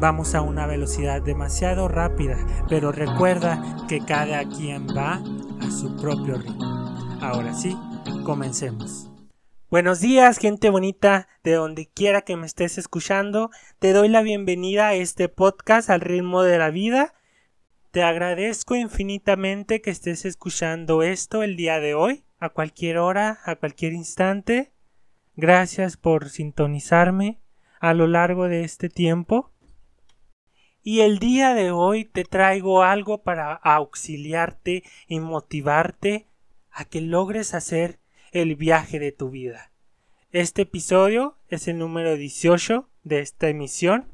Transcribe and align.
Vamos 0.00 0.34
a 0.34 0.42
una 0.42 0.66
velocidad 0.66 1.22
demasiado 1.22 1.88
rápida, 1.88 2.36
pero 2.68 2.92
recuerda 2.92 3.86
que 3.88 4.00
cada 4.00 4.46
quien 4.48 4.88
va 4.88 5.22
a 5.60 5.70
su 5.70 5.96
propio 5.96 6.36
ritmo. 6.36 7.18
Ahora 7.20 7.54
sí, 7.54 7.76
comencemos. 8.24 9.08
Buenos 9.70 10.00
días, 10.00 10.38
gente 10.38 10.68
bonita, 10.68 11.26
de 11.42 11.52
donde 11.52 11.86
quiera 11.86 12.22
que 12.22 12.36
me 12.36 12.46
estés 12.46 12.76
escuchando. 12.76 13.50
Te 13.78 13.92
doy 13.92 14.08
la 14.08 14.22
bienvenida 14.22 14.88
a 14.88 14.94
este 14.94 15.28
podcast 15.28 15.90
al 15.90 16.00
ritmo 16.00 16.42
de 16.42 16.58
la 16.58 16.70
vida. 16.70 17.14
Te 17.90 18.02
agradezco 18.02 18.74
infinitamente 18.74 19.80
que 19.80 19.90
estés 19.90 20.24
escuchando 20.24 21.02
esto 21.02 21.42
el 21.42 21.56
día 21.56 21.80
de 21.80 21.94
hoy, 21.94 22.24
a 22.38 22.50
cualquier 22.50 22.98
hora, 22.98 23.38
a 23.44 23.56
cualquier 23.56 23.92
instante. 23.92 24.72
Gracias 25.36 25.96
por 25.96 26.28
sintonizarme 26.28 27.40
a 27.80 27.94
lo 27.94 28.06
largo 28.06 28.48
de 28.48 28.64
este 28.64 28.88
tiempo. 28.88 29.53
Y 30.86 31.00
el 31.00 31.18
día 31.18 31.54
de 31.54 31.70
hoy 31.70 32.04
te 32.04 32.24
traigo 32.24 32.82
algo 32.82 33.22
para 33.22 33.54
auxiliarte 33.54 34.84
y 35.08 35.18
motivarte 35.18 36.26
a 36.70 36.84
que 36.84 37.00
logres 37.00 37.54
hacer 37.54 38.00
el 38.32 38.54
viaje 38.54 38.98
de 38.98 39.10
tu 39.10 39.30
vida. 39.30 39.72
Este 40.30 40.62
episodio 40.62 41.38
es 41.48 41.68
el 41.68 41.78
número 41.78 42.16
18 42.16 42.86
de 43.02 43.20
esta 43.20 43.48
emisión 43.48 44.12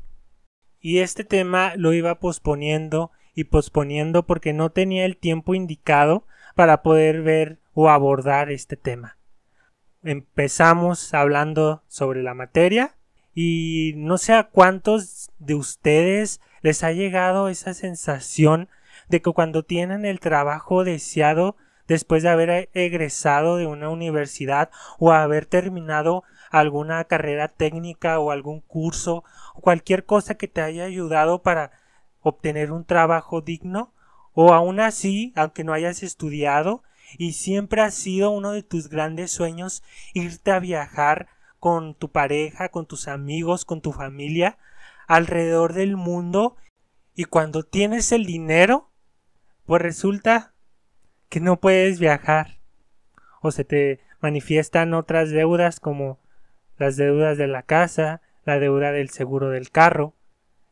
y 0.78 0.98
este 0.98 1.24
tema 1.24 1.74
lo 1.74 1.92
iba 1.92 2.20
posponiendo 2.20 3.10
y 3.34 3.44
posponiendo 3.44 4.24
porque 4.24 4.52
no 4.52 4.70
tenía 4.70 5.06
el 5.06 5.16
tiempo 5.16 5.56
indicado 5.56 6.24
para 6.54 6.82
poder 6.82 7.22
ver 7.22 7.58
o 7.74 7.90
abordar 7.90 8.48
este 8.48 8.76
tema. 8.76 9.18
Empezamos 10.04 11.14
hablando 11.14 11.82
sobre 11.88 12.22
la 12.22 12.34
materia 12.34 12.94
y 13.34 13.94
no 13.96 14.18
sé 14.18 14.34
a 14.34 14.44
cuántos 14.44 15.32
de 15.40 15.56
ustedes 15.56 16.40
les 16.62 16.82
ha 16.84 16.92
llegado 16.92 17.48
esa 17.48 17.74
sensación 17.74 18.68
de 19.08 19.22
que 19.22 19.32
cuando 19.32 19.64
tienen 19.64 20.04
el 20.04 20.20
trabajo 20.20 20.84
deseado 20.84 21.56
después 21.88 22.22
de 22.22 22.28
haber 22.28 22.70
egresado 22.72 23.56
de 23.56 23.66
una 23.66 23.88
universidad 23.88 24.70
o 24.98 25.12
haber 25.12 25.46
terminado 25.46 26.22
alguna 26.50 27.02
carrera 27.04 27.48
técnica 27.48 28.18
o 28.18 28.30
algún 28.30 28.60
curso 28.60 29.24
o 29.54 29.60
cualquier 29.60 30.04
cosa 30.04 30.36
que 30.36 30.48
te 30.48 30.60
haya 30.62 30.84
ayudado 30.84 31.42
para 31.42 31.72
obtener 32.20 32.70
un 32.70 32.84
trabajo 32.84 33.40
digno 33.40 33.92
o 34.32 34.52
aún 34.52 34.78
así, 34.80 35.32
aunque 35.34 35.64
no 35.64 35.72
hayas 35.72 36.02
estudiado 36.02 36.82
y 37.18 37.32
siempre 37.32 37.82
ha 37.82 37.90
sido 37.90 38.30
uno 38.30 38.52
de 38.52 38.62
tus 38.62 38.88
grandes 38.88 39.32
sueños 39.32 39.82
irte 40.14 40.52
a 40.52 40.60
viajar 40.60 41.28
con 41.58 41.94
tu 41.94 42.10
pareja, 42.10 42.68
con 42.68 42.86
tus 42.86 43.08
amigos, 43.08 43.64
con 43.64 43.80
tu 43.80 43.92
familia, 43.92 44.58
alrededor 45.10 45.72
del 45.72 45.96
mundo 45.96 46.56
y 47.16 47.24
cuando 47.24 47.64
tienes 47.64 48.12
el 48.12 48.26
dinero, 48.26 48.92
pues 49.66 49.82
resulta 49.82 50.54
que 51.28 51.40
no 51.40 51.58
puedes 51.58 51.98
viajar. 51.98 52.60
O 53.42 53.50
se 53.50 53.64
te 53.64 53.98
manifiestan 54.20 54.94
otras 54.94 55.30
deudas 55.30 55.80
como 55.80 56.20
las 56.78 56.96
deudas 56.96 57.38
de 57.38 57.48
la 57.48 57.64
casa, 57.64 58.22
la 58.44 58.60
deuda 58.60 58.92
del 58.92 59.10
seguro 59.10 59.50
del 59.50 59.72
carro, 59.72 60.14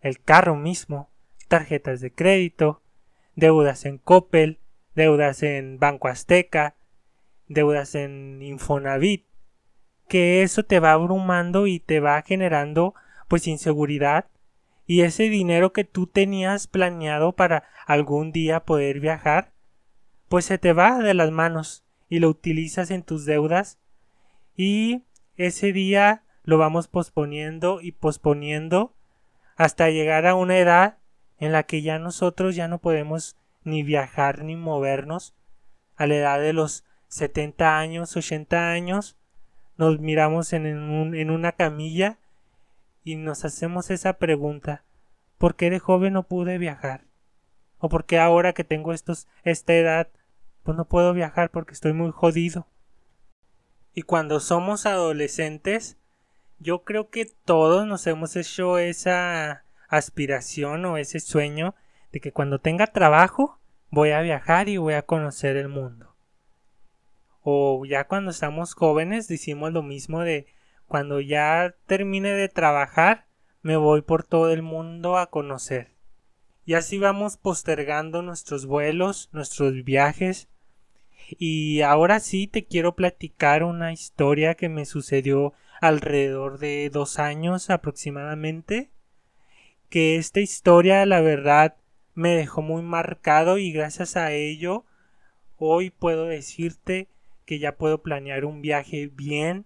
el 0.02 0.20
carro 0.20 0.54
mismo, 0.54 1.10
tarjetas 1.48 2.00
de 2.00 2.12
crédito, 2.12 2.80
deudas 3.34 3.86
en 3.86 3.98
Coppel, 3.98 4.60
deudas 4.94 5.42
en 5.42 5.80
Banco 5.80 6.06
Azteca, 6.06 6.76
deudas 7.48 7.96
en 7.96 8.40
Infonavit, 8.42 9.26
que 10.06 10.44
eso 10.44 10.62
te 10.62 10.78
va 10.78 10.92
abrumando 10.92 11.66
y 11.66 11.80
te 11.80 11.98
va 11.98 12.22
generando 12.22 12.94
pues 13.28 13.46
inseguridad 13.46 14.26
y 14.86 15.02
ese 15.02 15.24
dinero 15.24 15.72
que 15.72 15.84
tú 15.84 16.06
tenías 16.06 16.66
planeado 16.66 17.32
para 17.32 17.64
algún 17.86 18.32
día 18.32 18.64
poder 18.64 19.00
viajar, 19.00 19.52
pues 20.28 20.46
se 20.46 20.58
te 20.58 20.72
va 20.72 20.98
de 20.98 21.14
las 21.14 21.30
manos 21.30 21.84
y 22.08 22.20
lo 22.20 22.30
utilizas 22.30 22.90
en 22.90 23.02
tus 23.02 23.26
deudas 23.26 23.78
y 24.56 25.04
ese 25.36 25.72
día 25.72 26.24
lo 26.42 26.56
vamos 26.56 26.88
posponiendo 26.88 27.80
y 27.82 27.92
posponiendo 27.92 28.94
hasta 29.56 29.90
llegar 29.90 30.26
a 30.26 30.34
una 30.34 30.56
edad 30.56 30.98
en 31.38 31.52
la 31.52 31.64
que 31.64 31.82
ya 31.82 31.98
nosotros 31.98 32.56
ya 32.56 32.66
no 32.66 32.78
podemos 32.78 33.36
ni 33.64 33.82
viajar 33.82 34.42
ni 34.42 34.56
movernos. 34.56 35.34
A 35.96 36.06
la 36.06 36.14
edad 36.14 36.40
de 36.40 36.52
los 36.52 36.84
70 37.08 37.78
años, 37.78 38.16
80 38.16 38.70
años, 38.70 39.16
nos 39.76 40.00
miramos 40.00 40.52
en, 40.52 40.64
en 40.66 41.30
una 41.30 41.52
camilla 41.52 42.18
y 43.04 43.16
nos 43.16 43.44
hacemos 43.44 43.90
esa 43.90 44.14
pregunta 44.14 44.84
¿por 45.38 45.54
qué 45.54 45.70
de 45.70 45.78
joven 45.78 46.12
no 46.12 46.24
pude 46.24 46.58
viajar? 46.58 47.04
¿O 47.78 47.88
por 47.88 48.04
qué 48.04 48.18
ahora 48.18 48.52
que 48.52 48.64
tengo 48.64 48.92
estos, 48.92 49.28
esta 49.44 49.72
edad, 49.74 50.08
pues 50.64 50.76
no 50.76 50.86
puedo 50.86 51.14
viajar 51.14 51.50
porque 51.50 51.72
estoy 51.72 51.92
muy 51.92 52.10
jodido? 52.10 52.66
Y 53.94 54.02
cuando 54.02 54.40
somos 54.40 54.84
adolescentes, 54.84 55.96
yo 56.58 56.82
creo 56.82 57.08
que 57.08 57.24
todos 57.24 57.86
nos 57.86 58.06
hemos 58.06 58.34
hecho 58.36 58.78
esa 58.78 59.64
aspiración 59.88 60.84
o 60.84 60.96
ese 60.96 61.20
sueño 61.20 61.74
de 62.12 62.20
que 62.20 62.32
cuando 62.32 62.60
tenga 62.60 62.88
trabajo 62.88 63.58
voy 63.90 64.10
a 64.10 64.20
viajar 64.20 64.68
y 64.68 64.76
voy 64.76 64.94
a 64.94 65.02
conocer 65.02 65.56
el 65.56 65.68
mundo. 65.68 66.16
O 67.42 67.84
ya 67.86 68.04
cuando 68.08 68.32
estamos 68.32 68.74
jóvenes 68.74 69.28
decimos 69.28 69.72
lo 69.72 69.82
mismo 69.82 70.20
de 70.20 70.46
cuando 70.88 71.20
ya 71.20 71.74
termine 71.86 72.30
de 72.30 72.48
trabajar, 72.48 73.26
me 73.62 73.76
voy 73.76 74.02
por 74.02 74.24
todo 74.24 74.50
el 74.50 74.62
mundo 74.62 75.18
a 75.18 75.30
conocer. 75.30 75.92
Y 76.64 76.74
así 76.74 76.98
vamos 76.98 77.36
postergando 77.36 78.22
nuestros 78.22 78.66
vuelos, 78.66 79.28
nuestros 79.32 79.84
viajes. 79.84 80.48
Y 81.38 81.82
ahora 81.82 82.20
sí 82.20 82.46
te 82.46 82.64
quiero 82.64 82.94
platicar 82.94 83.62
una 83.62 83.92
historia 83.92 84.54
que 84.54 84.68
me 84.68 84.86
sucedió 84.86 85.52
alrededor 85.80 86.58
de 86.58 86.90
dos 86.90 87.18
años 87.18 87.70
aproximadamente. 87.70 88.90
Que 89.90 90.16
esta 90.16 90.40
historia, 90.40 91.04
la 91.06 91.20
verdad, 91.20 91.76
me 92.14 92.34
dejó 92.34 92.62
muy 92.62 92.82
marcado 92.82 93.58
y 93.58 93.72
gracias 93.72 94.16
a 94.16 94.32
ello 94.32 94.84
hoy 95.56 95.90
puedo 95.90 96.26
decirte 96.26 97.08
que 97.44 97.58
ya 97.58 97.76
puedo 97.76 98.02
planear 98.02 98.44
un 98.44 98.60
viaje 98.60 99.10
bien 99.12 99.64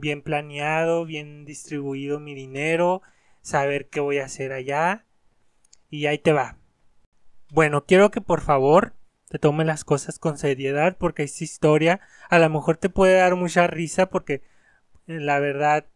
bien 0.00 0.22
planeado, 0.22 1.04
bien 1.04 1.44
distribuido 1.44 2.18
mi 2.18 2.34
dinero, 2.34 3.02
saber 3.42 3.88
qué 3.88 4.00
voy 4.00 4.18
a 4.18 4.24
hacer 4.24 4.52
allá. 4.52 5.04
Y 5.88 6.06
ahí 6.06 6.18
te 6.18 6.32
va. 6.32 6.56
Bueno, 7.52 7.84
quiero 7.84 8.10
que 8.10 8.20
por 8.20 8.40
favor 8.40 8.94
te 9.28 9.38
tome 9.38 9.64
las 9.64 9.84
cosas 9.84 10.18
con 10.18 10.38
seriedad 10.38 10.96
porque 10.98 11.22
esta 11.22 11.44
historia 11.44 12.00
a 12.28 12.38
lo 12.38 12.50
mejor 12.50 12.76
te 12.76 12.88
puede 12.88 13.14
dar 13.14 13.36
mucha 13.36 13.66
risa 13.68 14.06
porque 14.06 14.42
eh, 15.06 15.20
la 15.20 15.38
verdad 15.38 15.86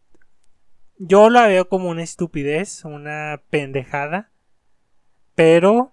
yo 0.98 1.30
la 1.30 1.48
veo 1.48 1.68
como 1.68 1.88
una 1.88 2.02
estupidez, 2.02 2.84
una 2.84 3.42
pendejada, 3.50 4.30
pero 5.34 5.92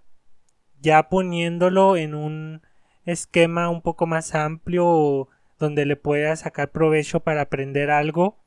ya 0.79 1.09
poniéndolo 1.09 1.97
en 1.97 2.13
un 2.13 2.61
esquema 3.05 3.69
un 3.69 3.81
poco 3.81 4.05
más 4.05 4.35
amplio 4.35 5.27
donde 5.61 5.85
le 5.85 5.95
puedas 5.95 6.39
sacar 6.39 6.71
provecho 6.71 7.19
para 7.19 7.41
aprender 7.41 7.91
algo, 7.91 8.43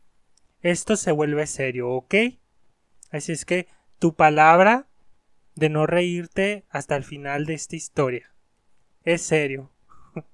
esto 0.62 0.96
se 0.96 1.12
vuelve 1.12 1.46
serio, 1.46 1.88
¿ok? 1.90 2.14
Así 3.12 3.30
es 3.30 3.44
que 3.44 3.68
tu 4.00 4.16
palabra 4.16 4.88
de 5.54 5.70
no 5.70 5.86
reírte 5.86 6.64
hasta 6.70 6.96
el 6.96 7.04
final 7.04 7.46
de 7.46 7.54
esta 7.54 7.76
historia. 7.76 8.34
Es 9.04 9.22
serio. 9.22 9.70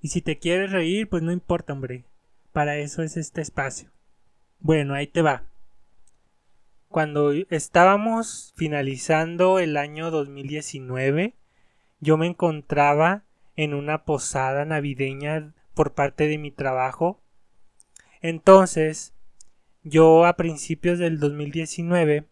y 0.00 0.08
si 0.08 0.22
te 0.22 0.38
quieres 0.38 0.70
reír, 0.70 1.08
pues 1.08 1.24
no 1.24 1.32
importa, 1.32 1.72
hombre. 1.72 2.04
Para 2.52 2.76
eso 2.76 3.02
es 3.02 3.16
este 3.16 3.40
espacio. 3.40 3.90
Bueno, 4.60 4.94
ahí 4.94 5.08
te 5.08 5.22
va. 5.22 5.42
Cuando 6.86 7.32
estábamos 7.50 8.52
finalizando 8.56 9.58
el 9.58 9.76
año 9.76 10.12
2019, 10.12 11.34
yo 11.98 12.16
me 12.16 12.28
encontraba 12.28 13.24
en 13.58 13.74
una 13.74 14.04
posada 14.04 14.64
navideña 14.64 15.52
por 15.74 15.92
parte 15.92 16.28
de 16.28 16.38
mi 16.38 16.52
trabajo. 16.52 17.20
Entonces, 18.22 19.14
yo 19.82 20.26
a 20.26 20.36
principios 20.36 21.00
del 21.00 21.18
2019 21.18 22.28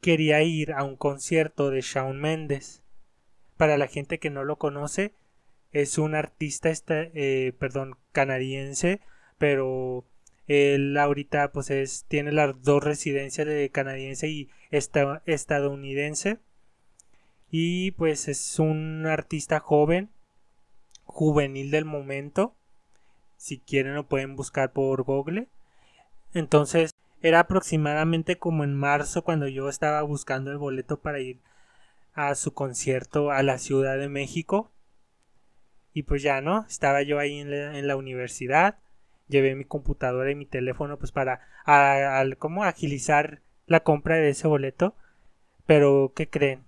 quería 0.00 0.42
ir 0.42 0.72
a 0.72 0.84
un 0.84 0.96
concierto 0.96 1.70
de 1.70 1.82
Shawn 1.82 2.18
Mendes, 2.18 2.82
para 3.58 3.76
la 3.76 3.88
gente 3.88 4.18
que 4.18 4.30
no 4.30 4.42
lo 4.42 4.56
conoce, 4.56 5.12
es 5.70 5.98
un 5.98 6.14
artista, 6.14 6.70
eh, 6.88 7.52
perdón, 7.58 7.98
canadiense, 8.12 9.02
pero 9.36 10.06
él 10.46 10.96
ahorita 10.96 11.52
pues 11.52 11.68
es, 11.68 12.06
tiene 12.08 12.32
las 12.32 12.62
dos 12.62 12.82
residencias 12.82 13.46
de 13.46 13.68
canadiense 13.68 14.28
y 14.28 14.48
estadounidense. 14.70 16.38
Y 17.50 17.90
pues 17.92 18.28
es 18.28 18.58
un 18.58 19.04
artista 19.04 19.60
joven, 19.60 20.08
juvenil 21.08 21.72
del 21.72 21.84
momento. 21.84 22.54
Si 23.36 23.58
quieren 23.58 23.94
lo 23.94 24.06
pueden 24.06 24.36
buscar 24.36 24.72
por 24.72 25.02
Google. 25.02 25.48
Entonces 26.34 26.92
era 27.20 27.40
aproximadamente 27.40 28.38
como 28.38 28.62
en 28.62 28.74
marzo 28.74 29.24
cuando 29.24 29.48
yo 29.48 29.68
estaba 29.68 30.02
buscando 30.02 30.52
el 30.52 30.58
boleto 30.58 31.00
para 31.00 31.18
ir 31.18 31.40
a 32.14 32.34
su 32.34 32.52
concierto 32.54 33.32
a 33.32 33.42
la 33.42 33.58
Ciudad 33.58 33.98
de 33.98 34.08
México. 34.08 34.70
Y 35.92 36.04
pues 36.04 36.22
ya, 36.22 36.40
¿no? 36.40 36.64
Estaba 36.68 37.02
yo 37.02 37.18
ahí 37.18 37.38
en 37.38 37.86
la, 37.86 37.96
universidad. 37.96 38.78
Llevé 39.26 39.56
mi 39.56 39.64
computadora 39.64 40.30
y 40.30 40.36
mi 40.36 40.46
teléfono 40.46 40.98
pues 40.98 41.10
para 41.12 41.40
como 42.38 42.64
agilizar 42.64 43.40
la 43.66 43.80
compra 43.80 44.16
de 44.16 44.30
ese 44.30 44.46
boleto. 44.46 44.94
Pero, 45.66 46.12
¿qué 46.14 46.28
creen? 46.28 46.67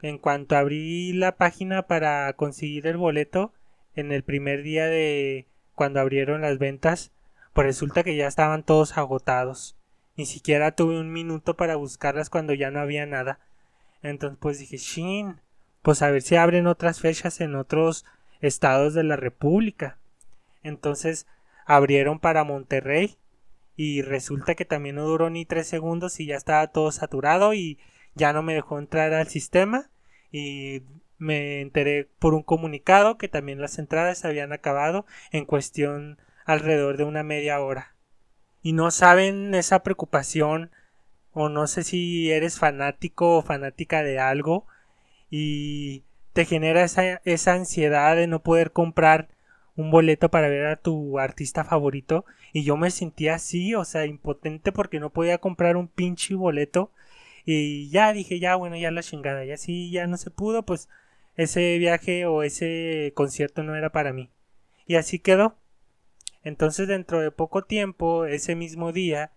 En 0.00 0.18
cuanto 0.18 0.56
abrí 0.56 1.12
la 1.12 1.36
página 1.36 1.86
para 1.86 2.32
conseguir 2.34 2.86
el 2.86 2.96
boleto, 2.96 3.52
en 3.94 4.12
el 4.12 4.22
primer 4.22 4.62
día 4.62 4.86
de 4.86 5.46
cuando 5.74 6.00
abrieron 6.00 6.42
las 6.42 6.58
ventas, 6.58 7.10
pues 7.52 7.66
resulta 7.66 8.04
que 8.04 8.16
ya 8.16 8.28
estaban 8.28 8.62
todos 8.62 8.96
agotados. 8.96 9.76
Ni 10.16 10.26
siquiera 10.26 10.72
tuve 10.72 10.98
un 10.98 11.12
minuto 11.12 11.56
para 11.56 11.76
buscarlas 11.76 12.30
cuando 12.30 12.54
ya 12.54 12.70
no 12.70 12.80
había 12.80 13.06
nada. 13.06 13.40
Entonces 14.02 14.38
pues 14.40 14.58
dije, 14.58 14.76
shin, 14.76 15.40
pues 15.82 16.02
a 16.02 16.10
ver 16.10 16.22
si 16.22 16.36
abren 16.36 16.66
otras 16.66 17.00
fechas 17.00 17.40
en 17.40 17.56
otros 17.56 18.04
estados 18.40 18.94
de 18.94 19.02
la 19.02 19.16
República. 19.16 19.98
Entonces 20.62 21.26
abrieron 21.66 22.20
para 22.20 22.44
Monterrey 22.44 23.16
y 23.76 24.02
resulta 24.02 24.54
que 24.54 24.64
también 24.64 24.96
no 24.96 25.04
duró 25.04 25.30
ni 25.30 25.44
tres 25.44 25.66
segundos 25.66 26.18
y 26.20 26.26
ya 26.26 26.36
estaba 26.36 26.66
todo 26.68 26.90
saturado 26.92 27.54
y 27.54 27.78
ya 28.18 28.32
no 28.34 28.42
me 28.42 28.54
dejó 28.54 28.78
entrar 28.78 29.14
al 29.14 29.28
sistema 29.28 29.88
y 30.30 30.82
me 31.16 31.60
enteré 31.60 32.08
por 32.18 32.34
un 32.34 32.42
comunicado 32.42 33.16
que 33.16 33.28
también 33.28 33.60
las 33.60 33.78
entradas 33.78 34.24
habían 34.24 34.52
acabado 34.52 35.06
en 35.32 35.46
cuestión 35.46 36.18
alrededor 36.44 36.96
de 36.96 37.04
una 37.04 37.22
media 37.22 37.60
hora. 37.60 37.94
Y 38.62 38.72
no 38.72 38.90
saben 38.90 39.54
esa 39.54 39.82
preocupación 39.82 40.70
o 41.32 41.48
no 41.48 41.66
sé 41.66 41.84
si 41.84 42.30
eres 42.30 42.58
fanático 42.58 43.38
o 43.38 43.42
fanática 43.42 44.02
de 44.02 44.18
algo 44.18 44.66
y 45.30 46.02
te 46.32 46.44
genera 46.44 46.82
esa, 46.84 47.20
esa 47.24 47.54
ansiedad 47.54 48.16
de 48.16 48.26
no 48.26 48.42
poder 48.42 48.72
comprar 48.72 49.28
un 49.76 49.90
boleto 49.90 50.30
para 50.30 50.48
ver 50.48 50.66
a 50.66 50.76
tu 50.76 51.18
artista 51.20 51.62
favorito 51.64 52.24
y 52.52 52.64
yo 52.64 52.76
me 52.76 52.90
sentía 52.90 53.36
así, 53.36 53.74
o 53.74 53.84
sea, 53.84 54.06
impotente 54.06 54.72
porque 54.72 54.98
no 54.98 55.10
podía 55.10 55.38
comprar 55.38 55.76
un 55.76 55.86
pinche 55.86 56.34
boleto 56.34 56.90
y 57.50 57.88
ya 57.88 58.12
dije, 58.12 58.40
ya 58.40 58.56
bueno, 58.56 58.76
ya 58.76 58.90
la 58.90 59.02
chingada, 59.02 59.42
ya 59.42 59.56
si 59.56 59.90
ya 59.90 60.06
no 60.06 60.18
se 60.18 60.30
pudo, 60.30 60.64
pues 60.64 60.90
ese 61.34 61.78
viaje 61.78 62.26
o 62.26 62.42
ese 62.42 63.14
concierto 63.14 63.62
no 63.62 63.74
era 63.74 63.90
para 63.90 64.12
mí. 64.12 64.28
Y 64.86 64.96
así 64.96 65.18
quedó. 65.18 65.56
Entonces 66.44 66.88
dentro 66.88 67.22
de 67.22 67.30
poco 67.30 67.64
tiempo, 67.64 68.26
ese 68.26 68.54
mismo 68.54 68.92
día, 68.92 69.32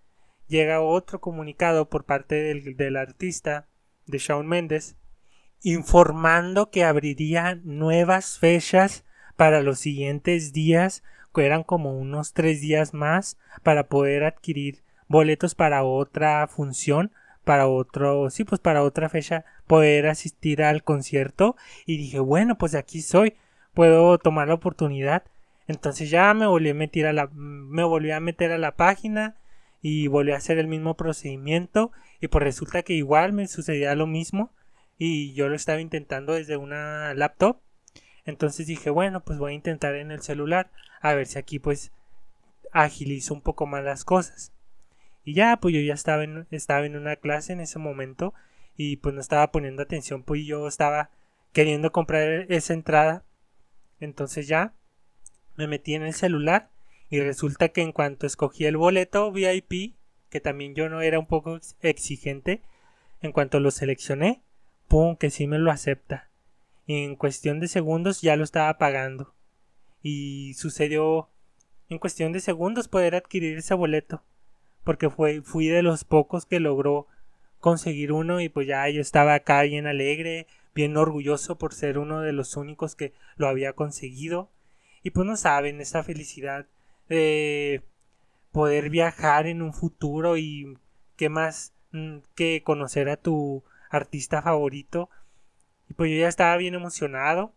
llega 0.49 0.81
otro 0.81 1.21
comunicado 1.21 1.87
por 1.87 2.03
parte 2.03 2.35
del, 2.35 2.97
artista, 2.97 3.69
de 4.07 4.17
Shawn 4.17 4.45
Mendes, 4.45 4.97
informando 5.61 6.69
que 6.69 6.83
abriría 6.83 7.61
nuevas 7.63 8.39
fechas 8.39 9.05
para 9.37 9.61
los 9.61 9.79
siguientes 9.79 10.51
días, 10.51 11.01
que 11.33 11.45
eran 11.45 11.63
como 11.63 11.97
unos 11.97 12.33
tres 12.33 12.59
días 12.59 12.93
más, 12.93 13.37
para 13.63 13.87
poder 13.87 14.25
adquirir 14.25 14.83
boletos 15.07 15.55
para 15.55 15.83
otra 15.85 16.45
función, 16.47 17.13
para 17.51 17.67
otro, 17.67 18.29
sí, 18.29 18.45
pues 18.45 18.61
para 18.61 18.81
otra 18.81 19.09
fecha, 19.09 19.43
poder 19.67 20.07
asistir 20.07 20.63
al 20.63 20.85
concierto. 20.85 21.57
Y 21.85 21.97
dije, 21.97 22.19
bueno, 22.19 22.57
pues 22.57 22.75
aquí 22.75 23.01
soy, 23.01 23.33
puedo 23.73 24.17
tomar 24.19 24.47
la 24.47 24.53
oportunidad. 24.53 25.23
Entonces 25.67 26.09
ya 26.09 26.33
me 26.33 26.47
volví 26.47 26.69
a 26.69 26.73
meter 26.73 27.07
a 27.07 27.11
la, 27.11 27.27
me 27.33 27.83
volví 27.83 28.11
a 28.11 28.21
meter 28.21 28.53
a 28.53 28.57
la 28.57 28.77
página, 28.77 29.35
y 29.81 30.07
volví 30.07 30.31
a 30.31 30.37
hacer 30.37 30.59
el 30.59 30.67
mismo 30.67 30.95
procedimiento 30.95 31.91
y 32.21 32.29
pues 32.29 32.41
resulta 32.41 32.83
que 32.83 32.93
igual 32.93 33.33
me 33.33 33.49
sucedía 33.49 33.95
lo 33.95 34.07
mismo 34.07 34.53
y 34.97 35.33
yo 35.33 35.49
lo 35.49 35.55
estaba 35.55 35.81
intentando 35.81 36.33
desde 36.33 36.55
una 36.55 37.13
laptop 37.15 37.57
entonces 38.23 38.67
dije 38.67 38.91
bueno 38.91 39.23
pues 39.23 39.39
voy 39.39 39.53
a 39.53 39.55
intentar 39.55 39.95
en 39.95 40.11
el 40.11 40.21
celular 40.21 40.71
a 41.01 41.15
ver 41.15 41.25
si 41.25 41.37
aquí 41.37 41.59
pues 41.59 41.91
agilizo 42.71 43.33
un 43.33 43.41
poco 43.41 43.65
más 43.65 43.83
las 43.83 44.05
cosas 44.05 44.53
y 45.23 45.33
ya 45.33 45.57
pues 45.57 45.73
yo 45.75 45.81
ya 45.81 45.93
estaba 45.93 46.23
en, 46.23 46.47
estaba 46.51 46.85
en 46.85 46.95
una 46.95 47.15
clase 47.15 47.53
en 47.53 47.59
ese 47.59 47.79
momento 47.79 48.33
y 48.75 48.97
pues 48.97 49.13
no 49.15 49.21
estaba 49.21 49.51
poniendo 49.51 49.81
atención 49.83 50.23
pues 50.23 50.45
yo 50.45 50.67
estaba 50.67 51.09
queriendo 51.53 51.91
comprar 51.91 52.45
esa 52.51 52.73
entrada 52.73 53.23
entonces 53.99 54.47
ya 54.47 54.73
me 55.55 55.67
metí 55.67 55.95
en 55.95 56.03
el 56.03 56.13
celular 56.13 56.69
y 57.11 57.19
resulta 57.19 57.69
que 57.69 57.81
en 57.81 57.91
cuanto 57.91 58.25
escogí 58.25 58.65
el 58.65 58.77
boleto 58.77 59.31
VIP, 59.33 59.95
que 60.29 60.39
también 60.39 60.75
yo 60.75 60.87
no 60.87 61.01
era 61.01 61.19
un 61.19 61.27
poco 61.27 61.59
exigente, 61.81 62.61
en 63.21 63.33
cuanto 63.33 63.59
lo 63.59 63.69
seleccioné, 63.69 64.41
¡pum! 64.87 65.17
que 65.17 65.29
sí 65.29 65.45
me 65.45 65.59
lo 65.59 65.71
acepta. 65.71 66.29
Y 66.87 67.03
en 67.03 67.17
cuestión 67.17 67.59
de 67.59 67.67
segundos 67.67 68.21
ya 68.21 68.37
lo 68.37 68.45
estaba 68.45 68.77
pagando. 68.77 69.33
Y 70.01 70.53
sucedió 70.53 71.29
en 71.89 71.99
cuestión 71.99 72.31
de 72.31 72.39
segundos 72.39 72.87
poder 72.87 73.13
adquirir 73.13 73.57
ese 73.57 73.73
boleto. 73.73 74.23
Porque 74.83 75.09
fue, 75.09 75.41
fui 75.41 75.67
de 75.67 75.83
los 75.83 76.03
pocos 76.03 76.45
que 76.45 76.59
logró 76.59 77.07
conseguir 77.59 78.11
uno 78.11 78.41
y 78.41 78.49
pues 78.49 78.67
ya 78.67 78.89
yo 78.89 79.01
estaba 79.01 79.35
acá 79.35 79.61
bien 79.61 79.87
alegre, 79.87 80.47
bien 80.73 80.97
orgulloso 80.97 81.57
por 81.57 81.73
ser 81.73 81.97
uno 81.97 82.21
de 82.21 82.33
los 82.33 82.57
únicos 82.57 82.95
que 82.95 83.13
lo 83.37 83.47
había 83.47 83.73
conseguido. 83.73 84.49
Y 85.03 85.11
pues 85.11 85.25
no 85.25 85.37
saben 85.37 85.81
esa 85.81 86.03
felicidad 86.03 86.65
de 87.07 87.83
poder 88.51 88.89
viajar 88.89 89.47
en 89.47 89.61
un 89.61 89.73
futuro 89.73 90.37
y 90.37 90.77
qué 91.15 91.29
más 91.29 91.73
mm, 91.91 92.17
que 92.35 92.63
conocer 92.63 93.09
a 93.09 93.17
tu 93.17 93.63
artista 93.89 94.41
favorito. 94.41 95.09
Y 95.89 95.93
pues 95.93 96.11
yo 96.11 96.17
ya 96.17 96.27
estaba 96.27 96.57
bien 96.57 96.73
emocionado. 96.73 97.53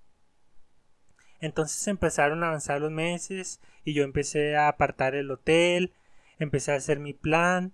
Entonces 1.40 1.86
empezaron 1.88 2.42
a 2.42 2.48
avanzar 2.48 2.80
los 2.80 2.90
meses 2.90 3.60
y 3.84 3.92
yo 3.92 4.04
empecé 4.04 4.56
a 4.56 4.68
apartar 4.68 5.14
el 5.14 5.30
hotel, 5.30 5.92
empecé 6.38 6.72
a 6.72 6.76
hacer 6.76 6.98
mi 7.00 7.12
plan, 7.12 7.72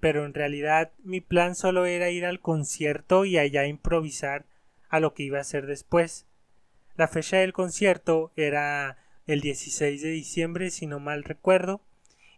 pero 0.00 0.24
en 0.24 0.34
realidad 0.34 0.92
mi 1.02 1.20
plan 1.20 1.54
solo 1.54 1.86
era 1.86 2.10
ir 2.10 2.26
al 2.26 2.40
concierto 2.40 3.24
y 3.24 3.38
allá 3.38 3.66
improvisar 3.66 4.44
a 4.88 5.00
lo 5.00 5.14
que 5.14 5.22
iba 5.22 5.38
a 5.38 5.42
hacer 5.42 5.66
después. 5.66 6.26
La 6.96 7.08
fecha 7.08 7.38
del 7.38 7.52
concierto 7.52 8.30
era 8.36 8.98
el 9.26 9.40
16 9.40 10.02
de 10.02 10.10
diciembre, 10.10 10.70
si 10.70 10.86
no 10.86 11.00
mal 11.00 11.24
recuerdo, 11.24 11.80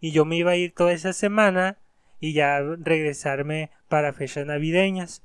y 0.01 0.13
yo 0.13 0.25
me 0.25 0.37
iba 0.37 0.53
a 0.53 0.57
ir 0.57 0.73
toda 0.75 0.93
esa 0.93 1.13
semana 1.13 1.79
y 2.21 2.33
ya 2.33 2.61
regresarme 2.61 3.71
para 3.89 4.13
fechas 4.13 4.47
navideñas. 4.47 5.23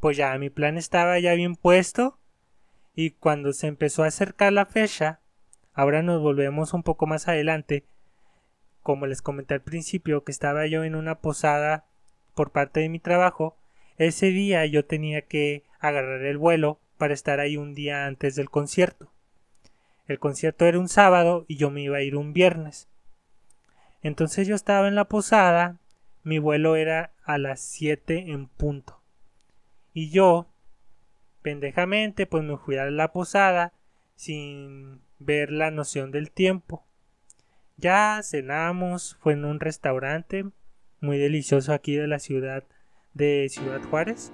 Pues 0.00 0.16
ya 0.16 0.36
mi 0.38 0.50
plan 0.50 0.76
estaba 0.78 1.18
ya 1.18 1.34
bien 1.34 1.56
puesto 1.56 2.18
y 2.94 3.10
cuando 3.10 3.52
se 3.52 3.66
empezó 3.66 4.04
a 4.04 4.08
acercar 4.08 4.52
la 4.52 4.66
fecha, 4.66 5.20
ahora 5.72 6.02
nos 6.02 6.22
volvemos 6.22 6.72
un 6.72 6.82
poco 6.82 7.06
más 7.06 7.28
adelante, 7.28 7.84
como 8.84 9.06
les 9.06 9.22
comenté 9.22 9.54
al 9.54 9.62
principio 9.62 10.24
que 10.24 10.30
estaba 10.30 10.66
yo 10.66 10.84
en 10.84 10.94
una 10.94 11.16
posada 11.16 11.86
por 12.34 12.52
parte 12.52 12.80
de 12.80 12.90
mi 12.90 12.98
trabajo, 12.98 13.56
ese 13.96 14.26
día 14.26 14.66
yo 14.66 14.84
tenía 14.84 15.22
que 15.22 15.64
agarrar 15.80 16.22
el 16.22 16.36
vuelo 16.36 16.78
para 16.98 17.14
estar 17.14 17.40
ahí 17.40 17.56
un 17.56 17.74
día 17.74 18.04
antes 18.04 18.36
del 18.36 18.50
concierto. 18.50 19.10
El 20.06 20.18
concierto 20.18 20.66
era 20.66 20.78
un 20.78 20.90
sábado 20.90 21.46
y 21.48 21.56
yo 21.56 21.70
me 21.70 21.80
iba 21.80 21.96
a 21.96 22.02
ir 22.02 22.14
un 22.14 22.34
viernes. 22.34 22.86
Entonces 24.02 24.46
yo 24.46 24.54
estaba 24.54 24.86
en 24.86 24.96
la 24.96 25.06
posada, 25.06 25.78
mi 26.22 26.38
vuelo 26.38 26.76
era 26.76 27.14
a 27.24 27.38
las 27.38 27.60
7 27.60 28.32
en 28.32 28.48
punto. 28.48 29.00
Y 29.94 30.10
yo, 30.10 30.46
pendejamente, 31.40 32.26
pues 32.26 32.44
me 32.44 32.58
fui 32.58 32.76
a 32.76 32.84
la 32.90 33.12
posada 33.12 33.72
sin 34.14 35.00
ver 35.18 35.50
la 35.50 35.70
noción 35.70 36.10
del 36.10 36.30
tiempo. 36.30 36.84
Ya 37.76 38.20
cenamos, 38.22 39.16
fue 39.20 39.32
en 39.32 39.44
un 39.44 39.60
restaurante 39.60 40.44
muy 41.00 41.18
delicioso 41.18 41.72
aquí 41.72 41.96
de 41.96 42.06
la 42.06 42.18
ciudad 42.18 42.62
de 43.14 43.48
Ciudad 43.50 43.82
Juárez. 43.90 44.32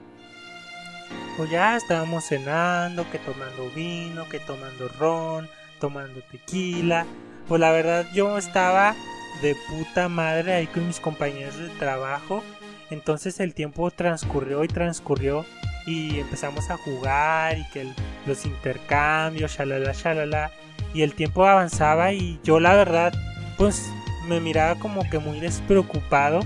Pues 1.36 1.50
ya 1.50 1.76
estábamos 1.76 2.24
cenando, 2.24 3.10
que 3.10 3.18
tomando 3.18 3.70
vino, 3.74 4.28
que 4.28 4.40
tomando 4.40 4.88
ron, 4.98 5.48
tomando 5.80 6.20
tequila. 6.30 7.06
Pues 7.48 7.60
la 7.60 7.72
verdad 7.72 8.06
yo 8.12 8.36
estaba 8.36 8.94
de 9.42 9.56
puta 9.68 10.08
madre 10.08 10.52
ahí 10.52 10.66
con 10.66 10.86
mis 10.86 11.00
compañeros 11.00 11.56
de 11.56 11.68
trabajo. 11.70 12.44
Entonces 12.90 13.40
el 13.40 13.54
tiempo 13.54 13.90
transcurrió 13.90 14.64
y 14.64 14.68
transcurrió 14.68 15.46
y 15.86 16.20
empezamos 16.20 16.70
a 16.70 16.76
jugar 16.76 17.56
y 17.58 17.64
que 17.70 17.86
los 18.26 18.44
intercambios, 18.44 19.56
shalala, 19.56 19.92
shalala. 19.92 20.50
Y 20.92 21.02
el 21.02 21.14
tiempo 21.14 21.46
avanzaba 21.46 22.12
y 22.12 22.38
yo 22.42 22.60
la 22.60 22.74
verdad, 22.74 23.12
pues 23.60 23.92
me 24.26 24.40
miraba 24.40 24.76
como 24.76 25.06
que 25.10 25.18
muy 25.18 25.38
despreocupado 25.38 26.40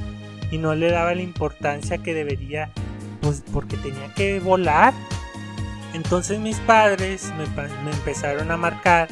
y 0.50 0.59
no 0.59 0.75
le 0.75 0.90
daba 0.90 1.14
la 1.14 1.23
importancia 1.23 1.99
que 1.99 2.12
debería, 2.12 2.73
pues 3.21 3.44
porque 3.52 3.76
tenía 3.76 4.12
que 4.14 4.40
volar. 4.40 4.92
Entonces 5.92 6.40
mis 6.40 6.59
padres 6.59 7.33
me, 7.38 7.47
me 7.85 7.92
empezaron 7.92 8.50
a 8.50 8.56
marcar 8.56 9.06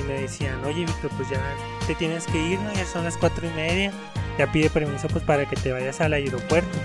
y 0.00 0.04
me 0.04 0.22
decían, 0.22 0.64
oye 0.64 0.86
Víctor, 0.86 1.10
pues 1.18 1.28
ya 1.28 1.38
te 1.86 1.94
tienes 1.94 2.24
que 2.24 2.38
ir. 2.38 2.58
Ya 2.74 2.86
son 2.86 3.04
las 3.04 3.18
cuatro 3.18 3.46
y 3.46 3.50
media, 3.50 3.92
ya 4.38 4.50
pide 4.50 4.70
permiso 4.70 5.06
pues 5.08 5.22
para 5.22 5.44
que 5.44 5.56
te 5.56 5.70
vayas 5.70 6.00
al 6.00 6.14
aeropuerto. 6.14 6.78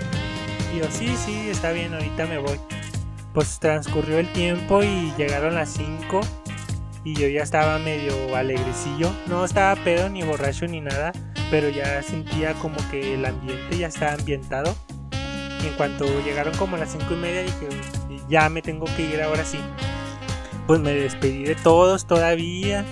Y 0.74 0.80
yo, 0.80 0.84
sí, 0.90 1.16
sí, 1.24 1.48
está 1.48 1.72
bien, 1.72 1.94
ahorita 1.94 2.26
me 2.26 2.36
voy. 2.36 2.60
Pues 3.32 3.58
transcurrió 3.60 4.18
el 4.18 4.30
tiempo 4.34 4.82
y 4.82 5.10
llegaron 5.16 5.54
las 5.54 5.70
5 5.70 6.20
y 7.04 7.14
yo 7.14 7.28
ya 7.28 7.42
estaba 7.42 7.78
medio 7.78 8.34
alegrecillo. 8.34 9.12
No 9.26 9.44
estaba 9.44 9.76
pedo 9.82 10.08
ni 10.08 10.22
borracho 10.22 10.66
ni 10.66 10.80
nada, 10.80 11.12
pero 11.50 11.68
ya 11.68 12.02
sentía 12.02 12.54
como 12.54 12.76
que 12.90 13.14
el 13.14 13.24
ambiente 13.24 13.78
ya 13.78 13.88
estaba 13.88 14.14
ambientado. 14.14 14.74
En 15.62 15.72
cuanto 15.76 16.06
llegaron 16.24 16.56
como 16.56 16.76
a 16.76 16.78
las 16.78 16.92
5 16.92 17.04
y 17.10 17.16
media 17.16 17.42
dije, 17.42 17.68
ya 18.28 18.48
me 18.48 18.62
tengo 18.62 18.86
que 18.96 19.02
ir 19.02 19.22
ahora 19.22 19.44
sí. 19.44 19.58
Pues 20.66 20.80
me 20.80 20.92
despedí 20.92 21.44
de 21.44 21.54
todos 21.54 22.06
todavía 22.06 22.84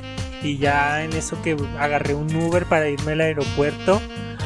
y 0.43 0.59
ya 0.59 1.03
en 1.03 1.13
eso 1.15 1.41
que 1.43 1.57
agarré 1.79 2.15
un 2.15 2.35
Uber 2.35 2.67
para 2.67 2.89
irme 2.89 3.13
al 3.13 3.23
aeropuerto, 3.23 4.01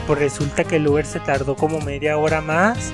pues 0.07 0.19
resulta 0.19 0.65
que 0.65 0.77
el 0.77 0.87
Uber 0.87 1.05
se 1.05 1.21
tardó 1.21 1.57
como 1.57 1.81
media 1.81 2.19
hora 2.19 2.41
más 2.41 2.93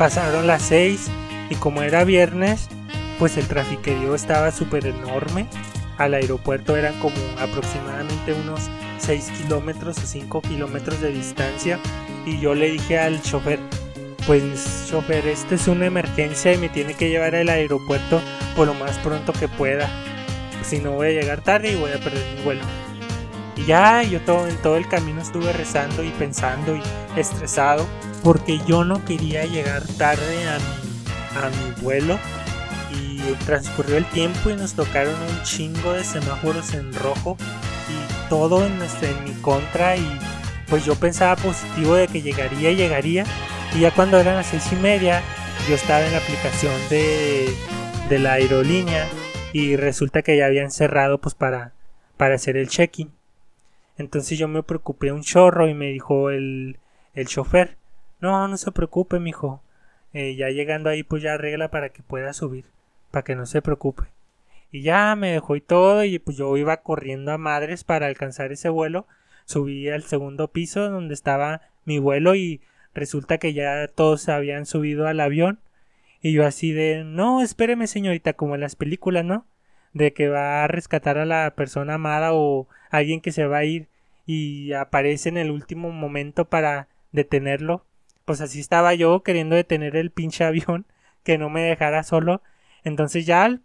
Pasaron 0.00 0.46
las 0.46 0.62
6 0.62 1.10
y 1.50 1.56
como 1.56 1.82
era 1.82 2.04
viernes, 2.04 2.70
pues 3.18 3.36
el 3.36 3.46
trafiquerío 3.46 4.14
estaba 4.14 4.50
súper 4.50 4.86
enorme. 4.86 5.46
Al 6.00 6.14
aeropuerto 6.14 6.78
eran 6.78 6.98
como 6.98 7.14
aproximadamente 7.38 8.32
unos 8.32 8.70
6 9.00 9.32
kilómetros 9.36 9.98
o 9.98 10.06
5 10.06 10.40
kilómetros 10.40 10.98
de 11.02 11.12
distancia. 11.12 11.78
Y 12.24 12.40
yo 12.40 12.54
le 12.54 12.70
dije 12.70 12.98
al 12.98 13.20
chofer, 13.20 13.58
pues 14.26 14.86
chofer, 14.88 15.26
esta 15.26 15.56
es 15.56 15.68
una 15.68 15.84
emergencia 15.84 16.54
y 16.54 16.56
me 16.56 16.70
tiene 16.70 16.94
que 16.94 17.10
llevar 17.10 17.34
al 17.34 17.50
aeropuerto 17.50 18.22
por 18.56 18.66
lo 18.66 18.72
más 18.72 18.96
pronto 19.00 19.34
que 19.34 19.46
pueda. 19.46 19.90
Si 20.62 20.78
no 20.78 20.92
voy 20.92 21.08
a 21.08 21.20
llegar 21.20 21.42
tarde 21.42 21.72
y 21.72 21.76
voy 21.76 21.90
a 21.90 21.98
perder 21.98 22.24
mi 22.34 22.44
vuelo. 22.44 22.62
Y 23.56 23.66
ya 23.66 24.02
yo 24.02 24.22
todo, 24.22 24.48
en 24.48 24.56
todo 24.62 24.78
el 24.78 24.88
camino 24.88 25.20
estuve 25.20 25.52
rezando 25.52 26.02
y 26.02 26.08
pensando 26.12 26.76
y 26.76 26.80
estresado 27.14 27.86
porque 28.24 28.58
yo 28.66 28.84
no 28.84 29.04
quería 29.04 29.44
llegar 29.44 29.82
tarde 29.98 30.48
a 30.48 30.56
mi, 30.56 31.44
a 31.44 31.50
mi 31.50 31.82
vuelo 31.82 32.18
transcurrió 33.44 33.96
el 33.96 34.04
tiempo 34.06 34.50
y 34.50 34.56
nos 34.56 34.74
tocaron 34.74 35.14
un 35.14 35.42
chingo 35.42 35.92
de 35.92 36.04
semáforos 36.04 36.74
en 36.74 36.92
rojo 36.94 37.36
y 37.88 38.28
todo 38.28 38.66
en, 38.66 38.72
en 38.72 39.24
mi 39.24 39.32
contra 39.40 39.96
y 39.96 40.18
pues 40.68 40.84
yo 40.84 40.94
pensaba 40.94 41.36
positivo 41.36 41.94
de 41.94 42.08
que 42.08 42.22
llegaría 42.22 42.70
y 42.70 42.76
llegaría 42.76 43.24
y 43.74 43.80
ya 43.80 43.90
cuando 43.90 44.18
eran 44.18 44.36
las 44.36 44.46
seis 44.46 44.72
y 44.72 44.76
media 44.76 45.22
yo 45.68 45.74
estaba 45.74 46.04
en 46.04 46.12
la 46.12 46.18
aplicación 46.18 46.72
de, 46.88 47.48
de 48.08 48.18
la 48.18 48.34
aerolínea 48.34 49.08
y 49.52 49.76
resulta 49.76 50.22
que 50.22 50.36
ya 50.36 50.46
habían 50.46 50.70
cerrado 50.70 51.20
pues 51.20 51.34
para, 51.34 51.72
para 52.16 52.36
hacer 52.36 52.56
el 52.56 52.68
check-in 52.68 53.10
entonces 53.98 54.38
yo 54.38 54.48
me 54.48 54.62
preocupé 54.62 55.12
un 55.12 55.22
chorro 55.22 55.68
y 55.68 55.74
me 55.74 55.86
dijo 55.86 56.30
el, 56.30 56.78
el 57.14 57.26
chofer 57.26 57.80
no, 58.20 58.46
no 58.48 58.56
se 58.56 58.70
preocupe, 58.70 59.18
mijo. 59.18 59.62
Eh, 60.12 60.36
ya 60.36 60.50
llegando 60.50 60.90
ahí, 60.90 61.02
pues 61.02 61.22
ya 61.22 61.34
arregla 61.34 61.70
para 61.70 61.90
que 61.90 62.02
pueda 62.02 62.32
subir. 62.32 62.66
Para 63.10 63.24
que 63.24 63.36
no 63.36 63.46
se 63.46 63.62
preocupe. 63.62 64.04
Y 64.72 64.82
ya 64.82 65.14
me 65.16 65.32
dejó 65.32 65.56
y 65.56 65.60
todo. 65.60 66.04
Y 66.04 66.18
pues 66.18 66.36
yo 66.36 66.56
iba 66.56 66.78
corriendo 66.78 67.32
a 67.32 67.38
madres 67.38 67.84
para 67.84 68.06
alcanzar 68.06 68.52
ese 68.52 68.68
vuelo. 68.68 69.06
Subí 69.44 69.88
al 69.88 70.04
segundo 70.04 70.48
piso 70.48 70.88
donde 70.90 71.14
estaba 71.14 71.62
mi 71.84 71.98
vuelo. 71.98 72.34
Y 72.34 72.60
resulta 72.94 73.38
que 73.38 73.52
ya 73.52 73.88
todos 73.88 74.28
habían 74.28 74.66
subido 74.66 75.06
al 75.06 75.20
avión. 75.20 75.60
Y 76.22 76.32
yo 76.32 76.46
así 76.46 76.72
de, 76.72 77.02
no, 77.04 77.42
espéreme 77.42 77.86
señorita, 77.86 78.34
como 78.34 78.54
en 78.54 78.60
las 78.60 78.76
películas, 78.76 79.24
¿no? 79.24 79.46
De 79.92 80.12
que 80.12 80.28
va 80.28 80.64
a 80.64 80.68
rescatar 80.68 81.18
a 81.18 81.24
la 81.24 81.54
persona 81.56 81.94
amada 81.94 82.34
o 82.34 82.68
alguien 82.90 83.20
que 83.20 83.32
se 83.32 83.46
va 83.46 83.58
a 83.58 83.64
ir 83.64 83.88
y 84.26 84.72
aparece 84.74 85.30
en 85.30 85.38
el 85.38 85.50
último 85.50 85.90
momento 85.90 86.44
para 86.44 86.88
detenerlo 87.10 87.84
pues 88.30 88.40
así 88.40 88.60
estaba 88.60 88.94
yo 88.94 89.24
queriendo 89.24 89.56
detener 89.56 89.96
el 89.96 90.12
pinche 90.12 90.44
avión 90.50 90.86
que 91.24 91.36
no 91.36 91.50
me 91.50 91.62
dejara 91.62 92.04
solo. 92.04 92.42
Entonces 92.84 93.26
ya 93.26 93.60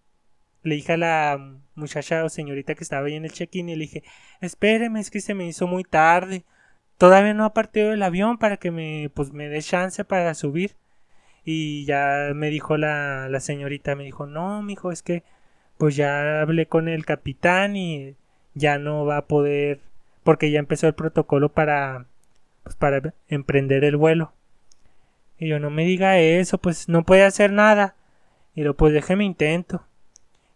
le 0.63 0.75
dije 0.75 0.93
a 0.93 0.97
la 0.97 1.57
muchacha 1.75 2.23
o 2.23 2.29
señorita 2.29 2.75
que 2.75 2.83
estaba 2.83 3.07
ahí 3.07 3.15
en 3.15 3.25
el 3.25 3.31
check-in 3.31 3.69
y 3.69 3.75
le 3.75 3.81
dije, 3.81 4.03
espéreme, 4.41 4.99
es 4.99 5.11
que 5.11 5.21
se 5.21 5.33
me 5.33 5.47
hizo 5.47 5.67
muy 5.67 5.83
tarde. 5.83 6.45
Todavía 6.97 7.33
no 7.33 7.45
ha 7.45 7.53
partido 7.53 7.93
el 7.93 8.03
avión 8.03 8.37
para 8.37 8.57
que 8.57 8.71
me, 8.71 9.11
pues 9.13 9.31
me 9.31 9.49
dé 9.49 9.61
chance 9.61 10.03
para 10.05 10.33
subir. 10.33 10.75
Y 11.43 11.85
ya 11.85 12.31
me 12.33 12.49
dijo 12.49 12.77
la, 12.77 13.29
la 13.29 13.39
señorita, 13.39 13.95
me 13.95 14.03
dijo, 14.05 14.25
no, 14.25 14.63
mijo, 14.63 14.91
es 14.91 15.03
que 15.03 15.23
pues 15.77 15.95
ya 15.95 16.41
hablé 16.41 16.67
con 16.67 16.87
el 16.87 17.05
capitán 17.05 17.75
y 17.75 18.15
ya 18.53 18.77
no 18.79 19.05
va 19.05 19.17
a 19.17 19.27
poder, 19.27 19.81
porque 20.23 20.49
ya 20.49 20.59
empezó 20.59 20.87
el 20.87 20.95
protocolo 20.95 21.49
para, 21.49 22.05
pues 22.63 22.75
para 22.75 23.13
emprender 23.27 23.83
el 23.83 23.97
vuelo. 23.97 24.33
Y 25.37 25.49
yo, 25.49 25.59
no 25.59 25.69
me 25.69 25.85
diga 25.85 26.17
eso, 26.17 26.57
pues 26.57 26.87
no 26.89 27.03
puede 27.03 27.23
hacer 27.23 27.51
nada. 27.51 27.95
Y 28.55 28.63
lo 28.63 28.75
pues 28.75 28.93
déjeme 28.93 29.25
intento. 29.25 29.83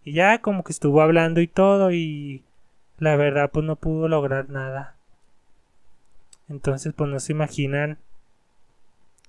Y 0.03 0.13
ya 0.13 0.41
como 0.41 0.63
que 0.63 0.71
estuvo 0.71 1.01
hablando 1.01 1.41
y 1.41 1.47
todo 1.47 1.91
y 1.91 2.43
la 2.97 3.15
verdad 3.15 3.51
pues 3.51 3.65
no 3.65 3.75
pudo 3.75 4.07
lograr 4.07 4.49
nada. 4.49 4.95
Entonces 6.47 6.93
pues 6.95 7.09
no 7.09 7.19
se 7.19 7.33
imaginan 7.33 7.99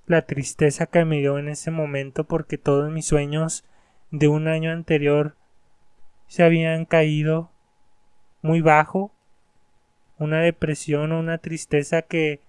la 0.07 0.23
tristeza 0.23 0.87
que 0.87 1.05
me 1.05 1.19
dio 1.19 1.39
en 1.39 1.49
ese 1.49 1.71
momento 1.71 2.25
porque 2.25 2.59
todos 2.59 2.91
mis 2.91 3.07
sueños 3.07 3.65
de 4.11 4.29
un 4.29 4.49
año 4.49 4.73
anterior 4.73 5.37
se 6.27 6.43
habían 6.43 6.85
caído 6.85 7.51
muy 8.43 8.61
bajo. 8.61 9.13
Una 10.19 10.41
depresión 10.41 11.13
o 11.13 11.19
una 11.19 11.39
tristeza 11.39 12.03
que 12.03 12.41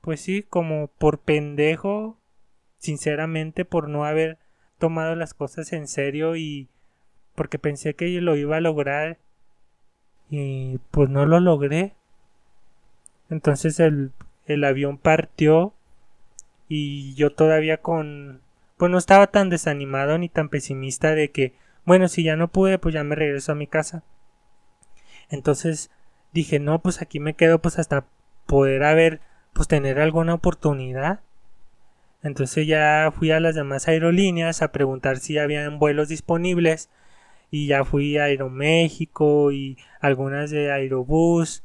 pues 0.00 0.20
sí, 0.20 0.42
como 0.42 0.88
por 0.98 1.18
pendejo 1.18 2.16
sinceramente 2.78 3.64
por 3.64 3.88
no 3.88 4.04
haber 4.04 4.38
tomado 4.78 5.14
las 5.14 5.34
cosas 5.34 5.72
en 5.72 5.88
serio 5.88 6.36
y 6.36 6.68
porque 7.34 7.58
pensé 7.58 7.94
que 7.94 8.08
lo 8.20 8.36
iba 8.36 8.56
a 8.56 8.60
lograr 8.60 9.18
y 10.30 10.78
pues 10.90 11.08
no 11.08 11.26
lo 11.26 11.40
logré. 11.40 11.94
Entonces 13.30 13.78
el, 13.80 14.12
el 14.46 14.64
avión 14.64 14.98
partió 14.98 15.74
y 16.68 17.14
yo 17.14 17.30
todavía 17.30 17.78
con 17.78 18.40
pues 18.76 18.90
no 18.90 18.98
estaba 18.98 19.28
tan 19.28 19.50
desanimado 19.50 20.18
ni 20.18 20.28
tan 20.28 20.48
pesimista 20.48 21.14
de 21.14 21.30
que 21.30 21.54
bueno 21.84 22.08
si 22.08 22.22
ya 22.22 22.36
no 22.36 22.48
pude 22.48 22.78
pues 22.78 22.94
ya 22.94 23.04
me 23.04 23.14
regreso 23.14 23.52
a 23.52 23.56
mi 23.56 23.66
casa. 23.66 24.02
Entonces 25.30 25.90
dije 26.32 26.58
no 26.58 26.80
pues 26.80 27.02
aquí 27.02 27.20
me 27.20 27.34
quedo 27.34 27.60
pues 27.60 27.78
hasta 27.78 28.06
poder 28.46 28.84
haber 28.84 29.20
pues 29.52 29.68
tener 29.68 30.00
alguna 30.00 30.34
oportunidad 30.34 31.20
entonces 32.22 32.66
ya 32.66 33.12
fui 33.16 33.30
a 33.30 33.40
las 33.40 33.54
demás 33.54 33.88
aerolíneas 33.88 34.62
a 34.62 34.72
preguntar 34.72 35.18
si 35.18 35.38
habían 35.38 35.78
vuelos 35.78 36.08
disponibles 36.08 36.90
y 37.50 37.66
ya 37.68 37.84
fui 37.84 38.18
a 38.18 38.24
Aeroméxico 38.24 39.52
y 39.52 39.78
algunas 40.00 40.50
de 40.50 40.70
Aerobús 40.72 41.62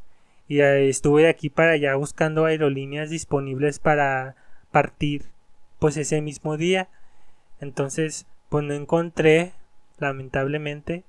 y 0.48 0.60
estuve 0.62 1.24
de 1.24 1.29
aquí 1.29 1.50
para 1.50 1.72
allá 1.72 1.95
buscando 1.95 2.45
aerolíneas 2.45 3.10
disponibles 3.10 3.79
para 3.79 4.36
partir 4.72 5.25
pues 5.79 5.98
ese 5.98 6.22
mismo 6.22 6.57
día. 6.57 6.89
Entonces 7.60 8.27
pues 8.50 8.63
no 8.63 8.74
encontré 8.74 9.53
lamentablemente. 9.98 11.03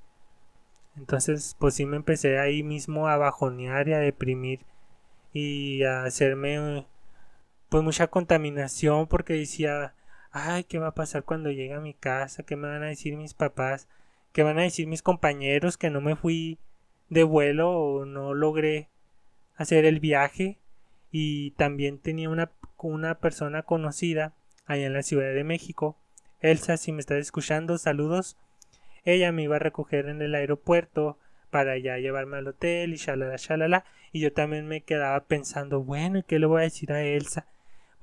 Entonces 0.97 1.57
pues 1.59 1.75
sí 1.75 1.87
me 1.87 1.97
empecé 1.97 2.39
ahí 2.39 2.63
mismo 2.63 3.09
a 3.09 3.17
bajonear 3.17 3.89
y 3.89 3.93
a 3.93 3.99
deprimir 3.99 4.61
y 5.33 5.83
a 5.85 6.05
hacerme 6.05 6.87
pues 7.69 7.83
mucha 7.83 8.09
contaminación 8.09 9.07
porque 9.07 9.35
decía, 9.35 9.95
ay, 10.31 10.65
¿qué 10.65 10.79
va 10.79 10.89
a 10.89 10.95
pasar 10.95 11.25
cuando 11.25 11.51
llegue 11.51 11.75
a 11.75 11.81
mi 11.81 11.95
casa? 11.95 12.43
¿Qué 12.43 12.57
me 12.57 12.69
van 12.69 12.83
a 12.83 12.89
decir 12.89 13.17
mis 13.17 13.35
papás? 13.35 13.89
¿Qué 14.33 14.43
van 14.43 14.59
a 14.59 14.63
decir 14.63 14.87
mis 14.87 15.03
compañeros 15.03 15.79
que 15.79 15.91
no 15.91 16.01
me 16.01 16.17
fui 16.17 16.59
de 17.09 17.23
vuelo 17.23 17.71
o 17.71 18.05
no 18.05 18.35
logré 18.35 18.89
hacer 19.57 19.85
el 19.85 20.01
viaje? 20.01 20.59
Y 21.13 21.53
también 21.53 21.99
tenía 21.99 22.29
una, 22.31 22.51
una 22.79 23.21
persona 23.21 23.63
conocida 23.63 24.35
allá 24.67 24.87
en 24.87 24.93
la 24.93 25.03
Ciudad 25.03 25.33
de 25.33 25.45
México. 25.45 25.97
Elsa, 26.41 26.77
si 26.77 26.93
me 26.93 27.01
estás 27.01 27.19
escuchando, 27.19 27.79
saludos. 27.79 28.37
Ella 29.05 29.31
me 29.33 29.45
iba 29.45 29.57
a 29.57 29.61
recoger 29.61 30.09
en 30.09 30.21
el 30.21 30.35
aeropuerto 30.35 31.19
para 31.51 31.79
ya 31.79 31.99
llevarme 31.99 32.39
al 32.39 32.49
hotel 32.49 32.93
y 32.93 32.97
shalala, 32.97 33.37
shalala. 33.37 33.85
Y 34.11 34.21
yo 34.21 34.33
también 34.33 34.67
me 34.67 34.81
quedaba 34.81 35.21
pensando, 35.25 35.83
bueno, 35.83 36.19
¿y 36.19 36.23
qué 36.25 36.41
le 36.41 36.47
voy 36.47 36.63
a 36.63 36.65
decir 36.65 36.93
a 36.93 37.03
Elsa? 37.03 37.47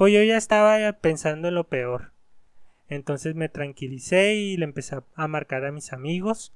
Pues 0.02 0.16
yo 0.16 0.24
ya 0.24 0.36
estaba 0.36 0.94
pensando 0.94 1.50
en 1.50 1.54
lo 1.54 1.66
peor. 1.66 2.12
Entonces 2.90 3.36
me 3.36 3.50
tranquilicé 3.50 4.34
y 4.34 4.58
le 4.58 4.64
empecé 4.64 4.98
a 5.14 5.28
marcar 5.28 5.64
a 5.64 5.72
mis 5.72 5.94
amigos, 5.94 6.56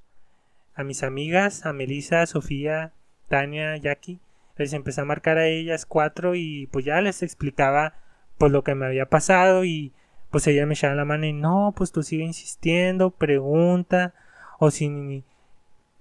a 0.74 0.82
mis 0.82 1.04
amigas, 1.04 1.64
a 1.64 1.72
Melissa, 1.72 2.26
Sofía, 2.26 2.92
Tania, 3.28 3.76
Jackie. 3.76 4.18
Les 4.56 4.72
empecé 4.72 5.00
a 5.00 5.04
marcar 5.04 5.38
a 5.38 5.46
ellas 5.46 5.86
cuatro 5.86 6.34
y 6.34 6.66
pues 6.72 6.84
ya 6.84 7.00
les 7.00 7.22
explicaba 7.22 7.94
pues 8.36 8.50
lo 8.50 8.64
que 8.64 8.74
me 8.74 8.86
había 8.86 9.06
pasado 9.06 9.64
y 9.64 9.92
pues 10.32 10.44
ella 10.48 10.66
me 10.66 10.74
echaba 10.74 10.96
la 10.96 11.04
mano 11.04 11.24
y 11.24 11.32
no, 11.32 11.72
pues 11.76 11.92
tú 11.92 12.02
sigue 12.02 12.24
insistiendo, 12.24 13.12
pregunta 13.12 14.12
o 14.58 14.72
si 14.72 15.22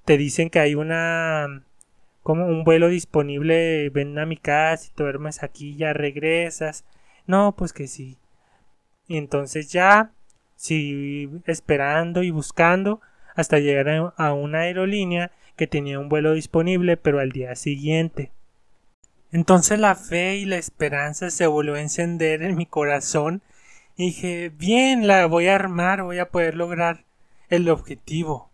te 0.03 0.17
dicen 0.17 0.49
que 0.49 0.61
hay 0.61 0.73
una 0.73 1.61
como 2.23 2.47
un 2.47 2.63
vuelo 2.63 2.87
disponible, 2.87 3.91
ven 3.91 4.17
a 4.17 4.25
mi 4.25 4.35
casa 4.35 4.87
y 4.87 4.95
te 4.95 5.03
duermes 5.03 5.43
aquí, 5.43 5.75
ya 5.75 5.93
regresas. 5.93 6.85
No, 7.27 7.55
pues 7.55 7.73
que 7.73 7.87
sí. 7.87 8.17
Y 9.07 9.17
entonces 9.17 9.71
ya, 9.71 10.11
sí, 10.55 11.29
esperando 11.45 12.23
y 12.23 12.31
buscando 12.31 13.01
hasta 13.35 13.59
llegar 13.59 14.13
a 14.17 14.33
una 14.33 14.59
aerolínea 14.59 15.31
que 15.55 15.67
tenía 15.67 15.99
un 15.99 16.09
vuelo 16.09 16.33
disponible, 16.33 16.97
pero 16.97 17.19
al 17.19 17.31
día 17.31 17.55
siguiente. 17.55 18.31
Entonces 19.31 19.79
la 19.79 19.95
fe 19.95 20.37
y 20.37 20.45
la 20.45 20.57
esperanza 20.57 21.29
se 21.29 21.47
volvió 21.47 21.75
a 21.75 21.81
encender 21.81 22.41
en 22.41 22.55
mi 22.55 22.65
corazón 22.65 23.41
y 23.97 24.07
dije, 24.07 24.51
bien, 24.55 25.07
la 25.07 25.25
voy 25.25 25.47
a 25.47 25.55
armar, 25.55 26.03
voy 26.03 26.19
a 26.19 26.29
poder 26.29 26.55
lograr 26.55 27.05
el 27.49 27.69
objetivo. 27.69 28.49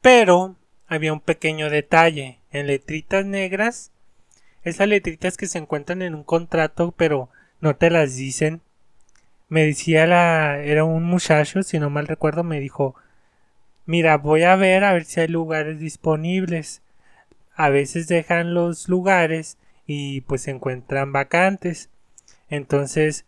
Pero 0.00 0.56
había 0.86 1.12
un 1.12 1.20
pequeño 1.20 1.70
detalle. 1.70 2.38
En 2.50 2.66
letritas 2.66 3.26
negras, 3.26 3.92
esas 4.62 4.88
letritas 4.88 5.36
que 5.36 5.46
se 5.46 5.58
encuentran 5.58 6.00
en 6.00 6.14
un 6.14 6.24
contrato, 6.24 6.92
pero 6.96 7.28
no 7.60 7.76
te 7.76 7.90
las 7.90 8.16
dicen. 8.16 8.60
Me 9.48 9.64
decía 9.64 10.06
la. 10.06 10.58
era 10.58 10.84
un 10.84 11.04
muchacho, 11.04 11.62
si 11.62 11.78
no 11.78 11.90
mal 11.90 12.06
recuerdo, 12.06 12.44
me 12.44 12.60
dijo. 12.60 12.94
Mira, 13.86 14.18
voy 14.18 14.42
a 14.42 14.56
ver 14.56 14.84
a 14.84 14.92
ver 14.92 15.04
si 15.04 15.20
hay 15.20 15.28
lugares 15.28 15.78
disponibles. 15.80 16.82
A 17.54 17.70
veces 17.70 18.06
dejan 18.06 18.54
los 18.54 18.88
lugares 18.88 19.58
y 19.86 20.20
pues 20.22 20.42
se 20.42 20.50
encuentran 20.50 21.12
vacantes. 21.12 21.90
Entonces, 22.50 23.24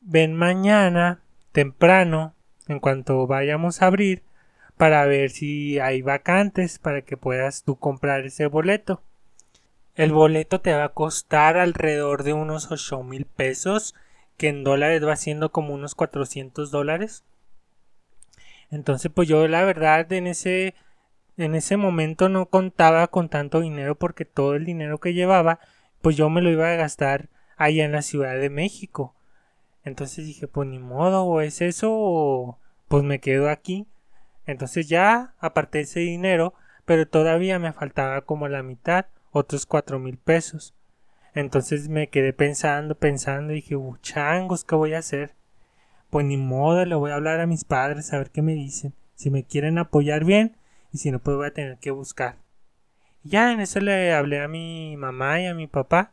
ven 0.00 0.34
mañana 0.34 1.20
temprano, 1.52 2.34
en 2.68 2.80
cuanto 2.80 3.26
vayamos 3.26 3.80
a 3.80 3.86
abrir, 3.86 4.22
para 4.76 5.04
ver 5.06 5.30
si 5.30 5.78
hay 5.78 6.02
vacantes 6.02 6.78
para 6.78 7.02
que 7.02 7.16
puedas 7.16 7.62
tú 7.62 7.76
comprar 7.76 8.26
ese 8.26 8.46
boleto. 8.46 9.02
El 9.94 10.12
boleto 10.12 10.60
te 10.60 10.74
va 10.74 10.84
a 10.84 10.88
costar 10.88 11.56
alrededor 11.56 12.24
de 12.24 12.32
unos 12.32 12.70
8 12.72 13.02
mil 13.04 13.26
pesos, 13.26 13.94
que 14.36 14.48
en 14.48 14.64
dólares 14.64 15.06
va 15.06 15.14
siendo 15.14 15.52
como 15.52 15.72
unos 15.72 15.94
400 15.94 16.70
dólares. 16.72 17.24
Entonces, 18.70 19.12
pues 19.14 19.28
yo 19.28 19.46
la 19.46 19.64
verdad 19.64 20.12
en 20.12 20.26
ese, 20.26 20.74
en 21.36 21.54
ese 21.54 21.76
momento 21.76 22.28
no 22.28 22.46
contaba 22.46 23.06
con 23.06 23.28
tanto 23.28 23.60
dinero 23.60 23.94
porque 23.94 24.24
todo 24.24 24.56
el 24.56 24.64
dinero 24.64 24.98
que 24.98 25.14
llevaba, 25.14 25.60
pues 26.02 26.16
yo 26.16 26.28
me 26.28 26.42
lo 26.42 26.50
iba 26.50 26.72
a 26.72 26.76
gastar 26.76 27.28
allá 27.56 27.84
en 27.84 27.92
la 27.92 28.02
Ciudad 28.02 28.34
de 28.34 28.50
México. 28.50 29.14
Entonces 29.84 30.26
dije, 30.26 30.48
pues 30.48 30.68
ni 30.68 30.80
modo, 30.80 31.24
o 31.24 31.40
es 31.40 31.60
eso 31.60 31.90
o 31.92 32.58
pues 32.88 33.04
me 33.04 33.20
quedo 33.20 33.48
aquí. 33.48 33.86
Entonces 34.46 34.88
ya 34.88 35.34
aparté 35.38 35.80
ese 35.80 36.00
dinero, 36.00 36.54
pero 36.84 37.06
todavía 37.06 37.58
me 37.58 37.72
faltaba 37.72 38.22
como 38.22 38.48
la 38.48 38.62
mitad, 38.62 39.06
otros 39.34 39.66
cuatro 39.66 39.98
mil 39.98 40.16
pesos. 40.16 40.74
Entonces 41.34 41.88
me 41.88 42.08
quedé 42.08 42.32
pensando, 42.32 42.94
pensando 42.94 43.52
y 43.52 43.56
dije, 43.56 43.76
changos, 44.00 44.64
¿qué 44.64 44.76
voy 44.76 44.94
a 44.94 45.00
hacer? 45.00 45.34
Pues 46.08 46.24
ni 46.24 46.36
modo, 46.36 46.84
le 46.84 46.94
voy 46.94 47.10
a 47.10 47.16
hablar 47.16 47.40
a 47.40 47.46
mis 47.46 47.64
padres 47.64 48.12
a 48.12 48.18
ver 48.18 48.30
qué 48.30 48.40
me 48.40 48.54
dicen. 48.54 48.94
Si 49.16 49.30
me 49.30 49.42
quieren 49.42 49.78
apoyar 49.78 50.24
bien 50.24 50.56
y 50.92 50.98
si 50.98 51.10
no, 51.10 51.18
pues 51.18 51.36
voy 51.36 51.48
a 51.48 51.52
tener 51.52 51.78
que 51.78 51.90
buscar. 51.90 52.36
Y 53.24 53.30
ya 53.30 53.52
en 53.52 53.60
eso 53.60 53.80
le 53.80 54.12
hablé 54.14 54.40
a 54.40 54.46
mi 54.46 54.96
mamá 54.96 55.40
y 55.40 55.46
a 55.46 55.54
mi 55.54 55.66
papá 55.66 56.12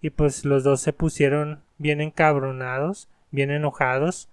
y 0.00 0.08
pues 0.10 0.46
los 0.46 0.64
dos 0.64 0.80
se 0.80 0.94
pusieron 0.94 1.62
bien 1.76 2.00
encabronados, 2.00 3.10
bien 3.30 3.50
enojados 3.50 4.30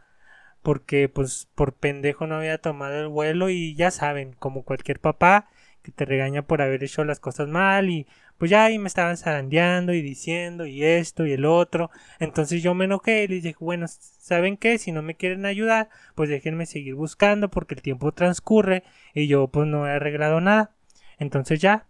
porque 0.61 1.09
pues 1.09 1.49
por 1.53 1.73
pendejo 1.73 2.27
no 2.27 2.35
había 2.35 2.59
tomado 2.59 3.01
el 3.01 3.09
vuelo 3.09 3.49
y 3.49 3.75
ya 3.75 3.91
saben, 3.91 4.33
como 4.33 4.63
cualquier 4.63 4.99
papá 4.99 5.49
que 5.81 5.91
te 5.91 6.05
regaña 6.05 6.43
por 6.43 6.61
haber 6.61 6.83
hecho 6.83 7.03
las 7.03 7.19
cosas 7.19 7.47
mal 7.47 7.89
y 7.89 8.07
pues 8.37 8.51
ya 8.51 8.65
ahí 8.65 8.79
me 8.79 8.87
estaban 8.87 9.17
zarandeando 9.17 9.93
y 9.93 10.01
diciendo 10.01 10.65
y 10.65 10.83
esto 10.83 11.25
y 11.25 11.33
el 11.33 11.45
otro. 11.45 11.91
Entonces 12.19 12.63
yo 12.63 12.73
me 12.73 12.85
enojé 12.85 13.23
y 13.23 13.27
les 13.27 13.43
dije, 13.43 13.57
bueno, 13.59 13.87
¿saben 13.87 14.57
qué? 14.57 14.77
Si 14.77 14.91
no 14.91 15.01
me 15.01 15.15
quieren 15.15 15.45
ayudar, 15.45 15.89
pues 16.15 16.29
déjenme 16.29 16.65
seguir 16.65 16.95
buscando 16.95 17.49
porque 17.49 17.75
el 17.75 17.81
tiempo 17.81 18.11
transcurre 18.13 18.83
y 19.13 19.27
yo 19.27 19.47
pues 19.47 19.67
no 19.67 19.87
he 19.87 19.91
arreglado 19.91 20.41
nada. 20.41 20.75
Entonces 21.19 21.61
ya, 21.61 21.87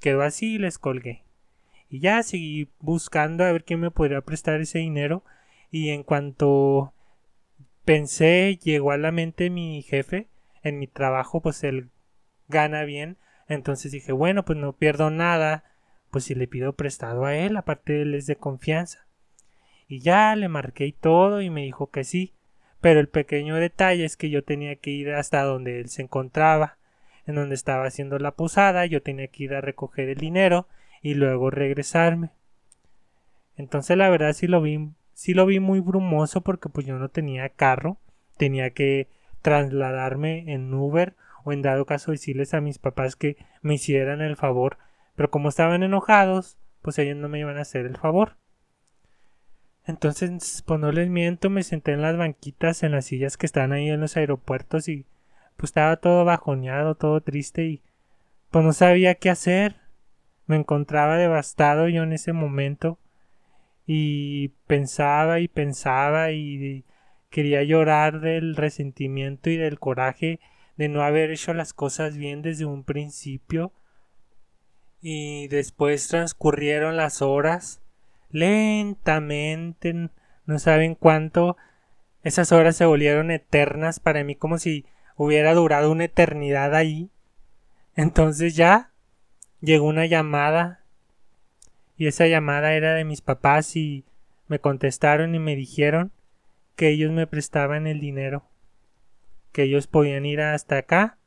quedó 0.00 0.22
así 0.22 0.54
y 0.54 0.58
les 0.58 0.78
colgué. 0.78 1.24
Y 1.90 2.00
ya 2.00 2.22
seguí 2.22 2.68
buscando 2.80 3.44
a 3.44 3.52
ver 3.52 3.64
quién 3.64 3.80
me 3.80 3.90
podría 3.90 4.20
prestar 4.20 4.60
ese 4.60 4.78
dinero 4.78 5.24
y 5.70 5.90
en 5.90 6.02
cuanto 6.02 6.92
pensé, 7.84 8.58
llegó 8.62 8.92
a 8.92 8.98
la 8.98 9.12
mente 9.12 9.50
mi 9.50 9.82
jefe, 9.82 10.28
en 10.62 10.78
mi 10.78 10.86
trabajo 10.86 11.40
pues 11.40 11.64
él 11.64 11.90
gana 12.48 12.84
bien, 12.84 13.16
entonces 13.48 13.92
dije, 13.92 14.12
bueno, 14.12 14.44
pues 14.44 14.58
no 14.58 14.74
pierdo 14.74 15.10
nada, 15.10 15.64
pues 16.10 16.24
si 16.24 16.34
le 16.34 16.46
pido 16.46 16.74
prestado 16.74 17.24
a 17.24 17.34
él, 17.34 17.56
aparte 17.56 18.02
él 18.02 18.14
es 18.14 18.26
de 18.26 18.36
confianza. 18.36 19.06
Y 19.88 20.00
ya 20.00 20.36
le 20.36 20.48
marqué 20.48 20.86
y 20.86 20.92
todo 20.92 21.40
y 21.40 21.48
me 21.48 21.62
dijo 21.62 21.90
que 21.90 22.04
sí, 22.04 22.34
pero 22.80 23.00
el 23.00 23.08
pequeño 23.08 23.56
detalle 23.56 24.04
es 24.04 24.16
que 24.16 24.30
yo 24.30 24.44
tenía 24.44 24.76
que 24.76 24.90
ir 24.90 25.12
hasta 25.12 25.42
donde 25.42 25.80
él 25.80 25.88
se 25.88 26.02
encontraba, 26.02 26.76
en 27.26 27.34
donde 27.34 27.54
estaba 27.54 27.86
haciendo 27.86 28.18
la 28.18 28.32
posada, 28.32 28.86
yo 28.86 29.02
tenía 29.02 29.28
que 29.28 29.44
ir 29.44 29.54
a 29.54 29.60
recoger 29.60 30.08
el 30.08 30.18
dinero 30.18 30.68
y 31.02 31.14
luego 31.14 31.50
regresarme. 31.50 32.30
Entonces 33.56 33.96
la 33.96 34.08
verdad 34.08 34.32
sí 34.34 34.46
lo 34.46 34.60
vi 34.60 34.90
sí 35.14 35.34
lo 35.34 35.46
vi 35.46 35.58
muy 35.58 35.80
brumoso 35.80 36.42
porque 36.42 36.68
pues 36.68 36.86
yo 36.86 36.96
no 36.98 37.08
tenía 37.08 37.48
carro, 37.48 37.98
tenía 38.36 38.70
que 38.70 39.08
trasladarme 39.42 40.52
en 40.52 40.72
Uber 40.72 41.16
o 41.44 41.52
en 41.52 41.62
dado 41.62 41.86
caso 41.86 42.10
decirles 42.10 42.54
a 42.54 42.60
mis 42.60 42.78
papás 42.78 43.16
que 43.16 43.36
me 43.62 43.74
hicieran 43.74 44.20
el 44.20 44.36
favor, 44.36 44.78
pero 45.14 45.30
como 45.30 45.48
estaban 45.48 45.82
enojados, 45.82 46.58
pues 46.82 46.98
ellos 46.98 47.16
no 47.16 47.28
me 47.28 47.40
iban 47.40 47.58
a 47.58 47.62
hacer 47.62 47.86
el 47.86 47.96
favor. 47.96 48.36
Entonces, 49.84 50.62
pues 50.66 50.78
no 50.78 50.92
les 50.92 51.08
miento, 51.08 51.48
me 51.48 51.62
senté 51.62 51.92
en 51.92 52.02
las 52.02 52.16
banquitas, 52.16 52.82
en 52.82 52.92
las 52.92 53.06
sillas 53.06 53.36
que 53.38 53.46
están 53.46 53.72
ahí 53.72 53.88
en 53.88 54.00
los 54.00 54.16
aeropuertos 54.16 54.88
y 54.88 55.06
pues 55.56 55.70
estaba 55.70 55.96
todo 55.96 56.24
bajoneado, 56.24 56.94
todo 56.94 57.22
triste 57.22 57.64
y 57.64 57.82
pues 58.50 58.64
no 58.64 58.72
sabía 58.72 59.14
qué 59.14 59.30
hacer. 59.30 59.76
Me 60.46 60.56
encontraba 60.56 61.16
devastado 61.16 61.88
yo 61.88 62.02
en 62.02 62.12
ese 62.12 62.32
momento 62.32 62.98
y 63.86 64.48
pensaba 64.66 65.40
y 65.40 65.48
pensaba 65.48 66.32
y 66.32 66.84
quería 67.30 67.62
llorar 67.62 68.20
del 68.20 68.56
resentimiento 68.56 69.50
y 69.50 69.56
del 69.56 69.78
coraje 69.78 70.38
de 70.78 70.88
no 70.88 71.02
haber 71.02 71.30
hecho 71.30 71.52
las 71.52 71.74
cosas 71.74 72.16
bien 72.16 72.40
desde 72.40 72.64
un 72.64 72.84
principio. 72.84 73.74
Y 75.02 75.48
después 75.48 76.08
transcurrieron 76.08 76.96
las 76.96 77.20
horas 77.20 77.82
lentamente 78.30 80.10
no 80.46 80.58
saben 80.58 80.94
cuánto. 80.94 81.56
Esas 82.22 82.52
horas 82.52 82.76
se 82.76 82.84
volvieron 82.84 83.30
eternas 83.30 84.00
para 84.00 84.24
mí 84.24 84.34
como 84.34 84.58
si 84.58 84.86
hubiera 85.16 85.54
durado 85.54 85.90
una 85.90 86.04
eternidad 86.04 86.74
ahí. 86.74 87.10
Entonces 87.94 88.56
ya 88.56 88.90
llegó 89.60 89.86
una 89.86 90.06
llamada 90.06 90.84
y 91.96 92.06
esa 92.06 92.26
llamada 92.26 92.74
era 92.74 92.94
de 92.94 93.04
mis 93.04 93.20
papás 93.20 93.76
y 93.76 94.04
me 94.46 94.60
contestaron 94.60 95.34
y 95.34 95.38
me 95.38 95.56
dijeron 95.56 96.12
que 96.76 96.90
ellos 96.90 97.10
me 97.10 97.26
prestaban 97.26 97.88
el 97.88 97.98
dinero, 97.98 98.44
que 99.58 99.64
ellos 99.64 99.88
podían 99.88 100.24
ir 100.24 100.40
hasta 100.40 100.78
acá, 100.78 101.18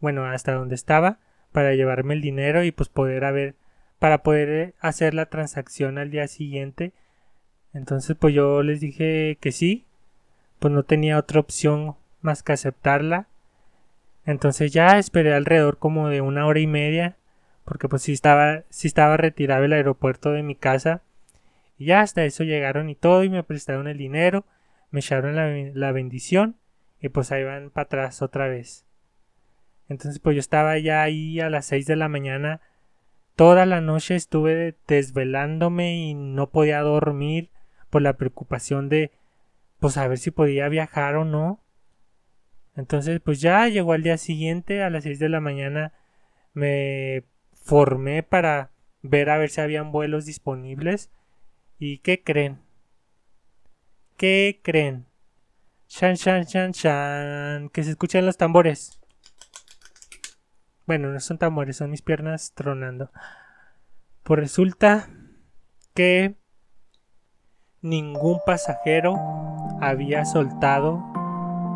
bueno, 0.00 0.24
hasta 0.24 0.54
donde 0.54 0.74
estaba, 0.74 1.20
para 1.52 1.72
llevarme 1.76 2.14
el 2.14 2.20
dinero 2.20 2.64
y 2.64 2.72
pues 2.72 2.88
poder 2.88 3.24
haber, 3.24 3.54
para 4.00 4.24
poder 4.24 4.74
hacer 4.80 5.14
la 5.14 5.26
transacción 5.26 5.96
al 5.98 6.10
día 6.10 6.26
siguiente. 6.26 6.92
Entonces 7.72 8.16
pues 8.18 8.34
yo 8.34 8.64
les 8.64 8.80
dije 8.80 9.38
que 9.40 9.52
sí, 9.52 9.84
pues 10.58 10.74
no 10.74 10.82
tenía 10.82 11.16
otra 11.16 11.38
opción 11.38 11.94
más 12.22 12.42
que 12.42 12.54
aceptarla. 12.54 13.28
Entonces 14.26 14.72
ya 14.72 14.98
esperé 14.98 15.32
alrededor 15.32 15.78
como 15.78 16.08
de 16.08 16.22
una 16.22 16.48
hora 16.48 16.58
y 16.58 16.66
media 16.66 17.16
porque 17.64 17.88
pues 17.88 18.02
sí 18.02 18.14
estaba, 18.14 18.64
sí 18.68 18.88
estaba 18.88 19.16
retirado 19.16 19.62
el 19.62 19.74
aeropuerto 19.74 20.32
de 20.32 20.42
mi 20.42 20.56
casa 20.56 21.02
y 21.78 21.84
ya 21.84 22.00
hasta 22.00 22.24
eso 22.24 22.42
llegaron 22.42 22.90
y 22.90 22.96
todo 22.96 23.22
y 23.22 23.30
me 23.30 23.44
prestaron 23.44 23.86
el 23.86 23.96
dinero, 23.96 24.44
me 24.90 24.98
echaron 24.98 25.36
la, 25.36 25.52
la 25.72 25.92
bendición 25.92 26.56
y 27.04 27.10
pues 27.10 27.30
ahí 27.32 27.44
van 27.44 27.68
para 27.68 27.84
atrás 27.84 28.22
otra 28.22 28.48
vez. 28.48 28.86
Entonces 29.90 30.20
pues 30.20 30.36
yo 30.36 30.40
estaba 30.40 30.78
ya 30.78 31.02
ahí 31.02 31.38
a 31.38 31.50
las 31.50 31.66
6 31.66 31.84
de 31.84 31.96
la 31.96 32.08
mañana, 32.08 32.62
toda 33.36 33.66
la 33.66 33.82
noche 33.82 34.14
estuve 34.14 34.74
desvelándome 34.88 35.96
y 35.96 36.14
no 36.14 36.48
podía 36.48 36.80
dormir 36.80 37.50
por 37.90 38.00
la 38.00 38.14
preocupación 38.14 38.88
de 38.88 39.12
pues 39.80 39.98
a 39.98 40.08
ver 40.08 40.16
si 40.16 40.30
podía 40.30 40.70
viajar 40.70 41.16
o 41.16 41.26
no. 41.26 41.62
Entonces, 42.74 43.20
pues 43.20 43.42
ya 43.42 43.68
llegó 43.68 43.92
al 43.92 44.02
día 44.02 44.16
siguiente, 44.16 44.82
a 44.82 44.88
las 44.88 45.04
6 45.04 45.18
de 45.18 45.28
la 45.28 45.40
mañana, 45.40 45.92
me 46.54 47.24
formé 47.52 48.22
para 48.22 48.70
ver 49.02 49.28
a 49.28 49.36
ver 49.36 49.50
si 49.50 49.60
habían 49.60 49.92
vuelos 49.92 50.24
disponibles. 50.24 51.10
¿Y 51.78 51.98
qué 51.98 52.22
creen? 52.22 52.60
¿Qué 54.16 54.60
creen? 54.62 55.04
Shan, 55.96 56.16
shan, 56.16 56.42
shan, 56.44 56.72
shan. 56.72 57.68
Que 57.68 57.84
se 57.84 57.90
escuchan 57.90 58.26
los 58.26 58.36
tambores. 58.36 58.98
Bueno, 60.88 61.12
no 61.12 61.20
son 61.20 61.38
tambores, 61.38 61.76
son 61.76 61.92
mis 61.92 62.02
piernas 62.02 62.52
tronando. 62.52 63.12
Pues 64.24 64.40
resulta 64.40 65.08
que 65.94 66.34
ningún 67.80 68.40
pasajero 68.44 69.14
había 69.80 70.24
soltado 70.24 71.00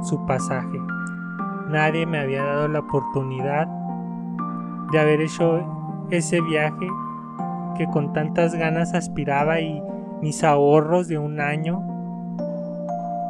su 0.02 0.26
pasaje. 0.26 0.78
Nadie 1.68 2.04
me 2.04 2.18
había 2.18 2.42
dado 2.42 2.66
la 2.66 2.81
oportunidad 2.81 3.68
de 4.90 4.98
haber 4.98 5.20
hecho 5.20 5.64
ese 6.11 6.40
viaje 6.40 6.88
que 7.76 7.87
con 7.87 8.12
tantas 8.12 8.52
ganas 8.57 8.94
aspiraba 8.94 9.61
y 9.61 9.81
mis 10.20 10.42
ahorros 10.42 11.07
de 11.07 11.18
un 11.18 11.40
año 11.40 11.97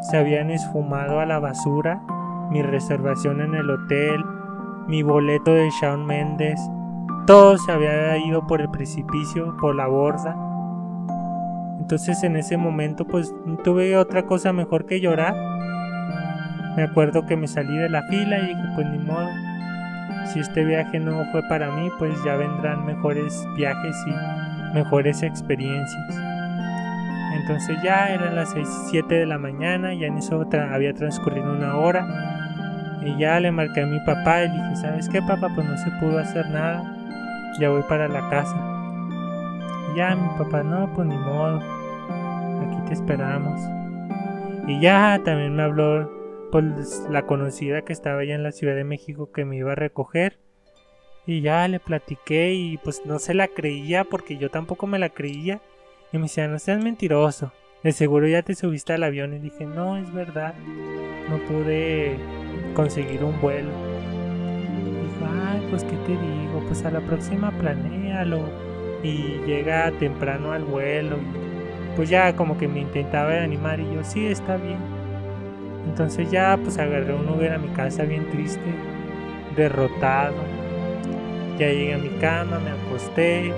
se 0.02 0.16
habían 0.16 0.50
esfumado 0.50 1.20
a 1.20 1.26
la 1.26 1.38
basura, 1.38 2.00
mi 2.50 2.62
reservación 2.62 3.40
en 3.40 3.54
el 3.54 3.70
hotel, 3.70 4.24
mi 4.86 5.02
boleto 5.02 5.52
de 5.52 5.68
Shawn 5.80 6.06
Mendes, 6.06 6.60
todo 7.26 7.58
se 7.58 7.72
había 7.72 8.16
ido 8.16 8.46
por 8.46 8.62
el 8.62 8.70
precipicio, 8.70 9.54
por 9.60 9.74
la 9.74 9.86
borda. 9.86 10.34
Entonces 11.78 12.22
en 12.22 12.36
ese 12.36 12.56
momento 12.56 13.06
pues 13.06 13.34
no 13.44 13.56
tuve 13.58 13.98
otra 13.98 14.24
cosa 14.24 14.52
mejor 14.54 14.86
que 14.86 15.00
llorar. 15.00 15.34
Me 16.74 16.84
acuerdo 16.84 17.26
que 17.26 17.36
me 17.36 17.46
salí 17.46 17.76
de 17.76 17.90
la 17.90 18.02
fila 18.04 18.38
y 18.38 18.46
dije 18.46 18.62
pues 18.74 18.86
ni 18.88 18.98
modo. 18.98 19.28
Si 20.32 20.40
este 20.40 20.64
viaje 20.64 21.00
no 21.00 21.24
fue 21.30 21.42
para 21.48 21.70
mí 21.70 21.90
pues 21.98 22.14
ya 22.24 22.36
vendrán 22.36 22.86
mejores 22.86 23.46
viajes 23.56 23.96
y 24.06 24.74
mejores 24.74 25.22
experiencias. 25.22 26.27
Entonces 27.34 27.76
ya 27.82 28.08
eran 28.08 28.36
las 28.36 28.50
6, 28.52 28.68
7 28.90 29.14
de 29.14 29.26
la 29.26 29.38
mañana, 29.38 29.94
ya 29.94 30.06
en 30.06 30.18
eso 30.18 30.46
había 30.70 30.94
transcurrido 30.94 31.52
una 31.52 31.76
hora. 31.76 32.06
Y 33.02 33.16
ya 33.18 33.38
le 33.40 33.52
marqué 33.52 33.82
a 33.82 33.86
mi 33.86 34.00
papá 34.00 34.44
y 34.44 34.48
le 34.48 34.54
dije, 34.54 34.76
¿sabes 34.76 35.08
qué 35.08 35.22
papá? 35.22 35.48
Pues 35.54 35.66
no 35.66 35.76
se 35.78 35.90
pudo 36.00 36.18
hacer 36.18 36.48
nada. 36.50 36.82
Ya 37.60 37.70
voy 37.70 37.82
para 37.88 38.08
la 38.08 38.28
casa. 38.28 38.56
Y 39.92 39.96
ya 39.96 40.14
mi 40.14 40.28
papá, 40.36 40.62
no, 40.62 40.92
pues 40.94 41.06
ni 41.06 41.16
modo. 41.16 41.60
Aquí 42.66 42.76
te 42.86 42.94
esperamos. 42.94 43.60
Y 44.66 44.80
ya 44.80 45.20
también 45.24 45.54
me 45.54 45.62
habló 45.62 46.10
pues 46.50 47.06
la 47.10 47.22
conocida 47.22 47.82
que 47.82 47.92
estaba 47.92 48.20
allá 48.20 48.34
en 48.34 48.42
la 48.42 48.52
Ciudad 48.52 48.74
de 48.74 48.84
México 48.84 49.30
que 49.32 49.44
me 49.44 49.56
iba 49.56 49.72
a 49.72 49.76
recoger. 49.76 50.38
Y 51.26 51.42
ya 51.42 51.68
le 51.68 51.78
platiqué 51.78 52.54
y 52.54 52.78
pues 52.78 53.02
no 53.04 53.18
se 53.18 53.34
la 53.34 53.48
creía 53.48 54.04
porque 54.04 54.38
yo 54.38 54.50
tampoco 54.50 54.86
me 54.86 54.98
la 54.98 55.10
creía. 55.10 55.60
Y 56.12 56.16
me 56.16 56.24
decía, 56.24 56.48
no 56.48 56.58
seas 56.58 56.82
mentiroso. 56.82 57.52
De 57.82 57.92
seguro 57.92 58.26
ya 58.26 58.42
te 58.42 58.54
subiste 58.54 58.92
al 58.92 59.02
avión. 59.04 59.34
Y 59.34 59.38
dije, 59.38 59.66
no, 59.66 59.96
es 59.96 60.12
verdad. 60.12 60.54
No 61.28 61.38
pude 61.46 62.16
conseguir 62.74 63.22
un 63.22 63.38
vuelo. 63.40 63.70
Y 64.62 64.84
dijo, 65.02 65.30
ay, 65.46 65.66
pues 65.70 65.84
qué 65.84 65.96
te 66.06 66.12
digo. 66.12 66.62
Pues 66.66 66.84
a 66.84 66.90
la 66.90 67.00
próxima 67.00 67.50
planéalo. 67.52 68.40
Y 69.02 69.40
llega 69.46 69.90
temprano 69.92 70.52
al 70.52 70.64
vuelo. 70.64 71.18
pues 71.94 72.08
ya 72.08 72.34
como 72.36 72.56
que 72.56 72.68
me 72.68 72.80
intentaba 72.80 73.42
animar. 73.42 73.80
Y 73.80 73.94
yo, 73.94 74.02
sí, 74.02 74.26
está 74.26 74.56
bien. 74.56 74.78
Entonces 75.86 76.30
ya 76.30 76.58
pues 76.62 76.78
agarré 76.78 77.14
un 77.14 77.28
Uber 77.28 77.52
a 77.52 77.58
mi 77.58 77.68
casa 77.68 78.04
bien 78.04 78.28
triste. 78.30 78.60
Derrotado. 79.56 80.36
Ya 81.58 81.68
llegué 81.68 81.94
a 81.94 81.98
mi 81.98 82.10
cama, 82.20 82.60
me 82.60 82.70
acosté 82.70 83.52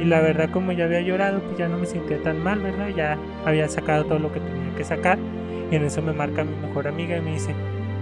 y 0.00 0.04
la 0.04 0.20
verdad 0.20 0.50
como 0.50 0.72
ya 0.72 0.84
había 0.84 1.00
llorado, 1.00 1.40
pues 1.40 1.58
ya 1.58 1.68
no 1.68 1.78
me 1.78 1.86
sentía 1.86 2.20
tan 2.22 2.42
mal, 2.42 2.60
¿verdad? 2.60 2.88
Ya 2.88 3.18
había 3.44 3.68
sacado 3.68 4.04
todo 4.04 4.18
lo 4.18 4.32
que 4.32 4.40
tenía 4.40 4.74
que 4.76 4.84
sacar. 4.84 5.18
Y 5.70 5.76
en 5.76 5.84
eso 5.84 6.02
me 6.02 6.12
marca 6.12 6.44
mi 6.44 6.54
mejor 6.56 6.88
amiga 6.88 7.16
y 7.16 7.20
me 7.20 7.32
dice, 7.32 7.54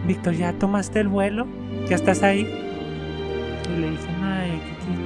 Víctor, 0.07 0.35
¿ya 0.35 0.53
tomaste 0.55 1.01
el 1.01 1.09
vuelo? 1.09 1.47
¿Ya 1.89 1.97
estás 1.97 2.23
ahí? 2.23 2.41
Y 2.41 3.81
le 3.81 3.91
dije, 3.91 4.09
ay, 4.23 4.61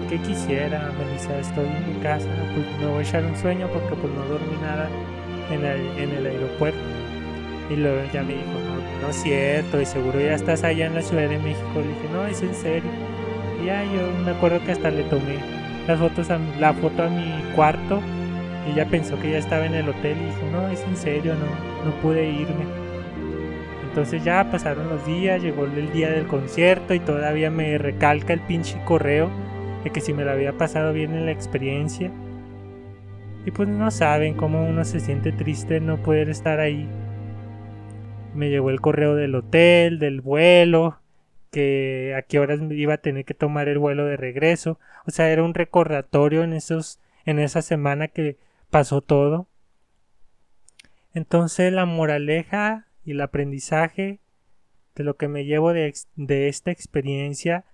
¿qué, 0.09 0.18
quisiera? 0.18 0.90
Me 0.99 1.12
dice, 1.12 1.38
estoy 1.40 1.66
en 1.66 1.96
mi 1.96 2.03
casa, 2.03 2.29
pues 2.55 2.66
me 2.81 2.87
voy 2.87 2.99
a 2.99 3.03
echar 3.03 3.25
un 3.25 3.37
sueño 3.37 3.68
porque 3.72 3.94
pues 3.94 4.12
no 4.14 4.25
dormí 4.25 4.57
nada 4.62 4.88
en 5.51 5.64
el, 5.64 5.99
en 5.99 6.11
el 6.18 6.27
aeropuerto. 6.27 6.79
Y 7.68 7.77
luego 7.77 8.01
ya 8.12 8.22
me 8.22 8.35
dijo, 8.35 8.46
no, 8.46 9.03
no 9.03 9.11
es 9.11 9.16
cierto, 9.16 9.81
y 9.81 9.87
seguro 9.87 10.20
ya 10.20 10.35
estás 10.35 10.62
allá 10.62 10.87
en 10.87 10.94
la 10.94 11.03
Ciudad 11.03 11.29
de 11.29 11.38
México. 11.38 11.68
Le 11.75 11.88
dije, 11.88 12.09
no, 12.12 12.25
es 12.27 12.42
en 12.42 12.55
serio. 12.55 12.90
Y 13.61 13.66
ya 13.66 13.83
yo 13.85 14.25
me 14.25 14.31
acuerdo 14.31 14.64
que 14.64 14.72
hasta 14.72 14.90
le 14.90 15.03
tomé 15.05 15.65
las 15.87 15.99
fotos 15.99 16.29
la 16.59 16.72
foto 16.72 17.05
a 17.05 17.09
mi 17.09 17.33
cuarto 17.55 18.01
y 18.66 18.72
ella 18.72 18.87
pensó 18.87 19.18
que 19.20 19.31
ya 19.31 19.38
estaba 19.38 19.66
en 19.66 19.75
el 19.75 19.88
hotel 19.88 20.16
y 20.20 20.27
dijo, 20.27 20.46
no, 20.53 20.68
es 20.68 20.83
en 20.83 20.96
serio, 20.96 21.35
no, 21.35 21.88
no 21.88 21.96
pude 22.03 22.29
irme. 22.29 22.64
Entonces 23.88 24.25
ya 24.25 24.51
pasaron 24.51 24.88
los 24.88 25.07
días, 25.07 25.42
llegó 25.42 25.64
el 25.64 25.92
día 25.92 26.11
del 26.11 26.27
concierto 26.27 26.92
y 26.92 27.01
todavía 27.01 27.51
me 27.51 27.79
recalca 27.79 28.33
el 28.33 28.40
pinche 28.40 28.79
correo 28.85 29.31
de 29.85 29.90
que 29.90 30.01
si 30.01 30.12
me 30.12 30.25
lo 30.25 30.33
había 30.33 30.53
pasado 30.53 30.92
bien 30.92 31.14
en 31.14 31.27
la 31.27 31.33
experiencia. 31.33 32.11
Y 33.46 33.53
pues 33.53 33.68
no 33.68 33.90
saben 33.92 34.35
cómo 34.35 34.68
uno 34.68 34.85
se 34.85 34.99
siente 34.99 35.31
triste 35.31 35.81
no 35.81 35.99
poder 35.99 36.29
estar 36.29 36.59
ahí. 36.59 36.88
Me 38.35 38.51
llegó 38.51 38.70
el 38.70 38.81
correo 38.81 39.14
del 39.14 39.37
hotel, 39.37 40.01
del 40.01 40.20
vuelo, 40.20 40.99
que 41.50 42.14
a 42.16 42.22
qué 42.22 42.38
horas 42.38 42.61
iba 42.70 42.94
a 42.94 42.98
tener 42.98 43.24
que 43.24 43.35
tomar 43.35 43.68
el 43.68 43.78
vuelo 43.78 44.04
de 44.04 44.16
regreso. 44.16 44.78
O 45.06 45.11
sea, 45.11 45.30
era 45.30 45.42
un 45.42 45.54
recordatorio 45.54 46.42
en 46.42 46.52
esos 46.52 47.00
en 47.24 47.40
esa 47.40 47.61
semana 47.61 48.09
que 48.09 48.38
pasó 48.70 49.00
todo. 49.00 49.48
Entonces 51.12 51.72
la 51.72 51.85
moraleja 51.87 52.87
y 53.04 53.12
el 53.12 53.20
aprendizaje 53.20 54.20
de 54.94 55.04
lo 55.04 55.16
que 55.16 55.28
me 55.28 55.44
llevo 55.44 55.72
de, 55.72 55.92
de 56.14 56.48
esta 56.48 56.70
experiencia 56.70 57.64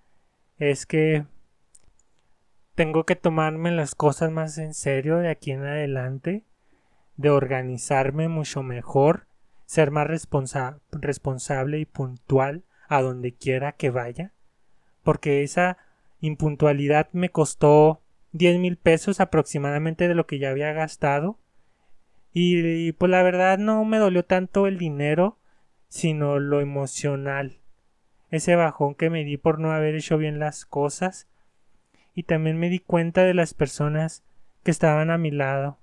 es 0.58 0.86
que 0.86 1.24
tengo 2.74 3.04
que 3.04 3.16
tomarme 3.16 3.70
las 3.70 3.94
cosas 3.94 4.30
más 4.30 4.58
en 4.58 4.74
serio 4.74 5.18
de 5.18 5.28
aquí 5.28 5.52
en 5.52 5.64
adelante, 5.64 6.44
de 7.16 7.30
organizarme 7.30 8.28
mucho 8.28 8.62
mejor, 8.62 9.26
ser 9.66 9.90
más 9.90 10.06
responsable 10.06 11.78
y 11.78 11.84
puntual 11.84 12.64
a 12.92 13.00
donde 13.00 13.32
quiera 13.32 13.72
que 13.72 13.88
vaya, 13.88 14.34
porque 15.02 15.42
esa 15.42 15.78
impuntualidad 16.20 17.08
me 17.12 17.30
costó 17.30 18.02
10 18.32 18.58
mil 18.58 18.76
pesos 18.76 19.18
aproximadamente 19.18 20.08
de 20.08 20.14
lo 20.14 20.26
que 20.26 20.38
ya 20.38 20.50
había 20.50 20.74
gastado. 20.74 21.38
Y, 22.34 22.92
pues 22.92 23.10
la 23.10 23.22
verdad 23.22 23.56
no 23.56 23.82
me 23.86 23.96
dolió 23.96 24.26
tanto 24.26 24.66
el 24.66 24.76
dinero, 24.76 25.38
sino 25.88 26.38
lo 26.38 26.60
emocional. 26.60 27.60
Ese 28.30 28.56
bajón 28.56 28.94
que 28.94 29.08
me 29.08 29.24
di 29.24 29.38
por 29.38 29.58
no 29.58 29.72
haber 29.72 29.94
hecho 29.94 30.18
bien 30.18 30.38
las 30.38 30.66
cosas. 30.66 31.28
Y 32.14 32.24
también 32.24 32.58
me 32.58 32.68
di 32.68 32.78
cuenta 32.78 33.24
de 33.24 33.32
las 33.32 33.54
personas 33.54 34.22
que 34.64 34.70
estaban 34.70 35.10
a 35.10 35.16
mi 35.16 35.30
lado. 35.30 35.78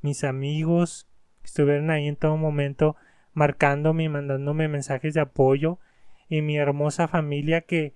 Mis 0.00 0.24
amigos, 0.24 1.10
estuvieron 1.44 1.90
ahí 1.90 2.08
en 2.08 2.16
todo 2.16 2.38
momento 2.38 2.96
marcándome 3.34 4.04
y 4.04 4.08
mandándome 4.08 4.66
mensajes 4.68 5.12
de 5.12 5.20
apoyo 5.20 5.78
y 6.28 6.42
mi 6.42 6.56
hermosa 6.56 7.08
familia 7.08 7.62
que 7.62 7.94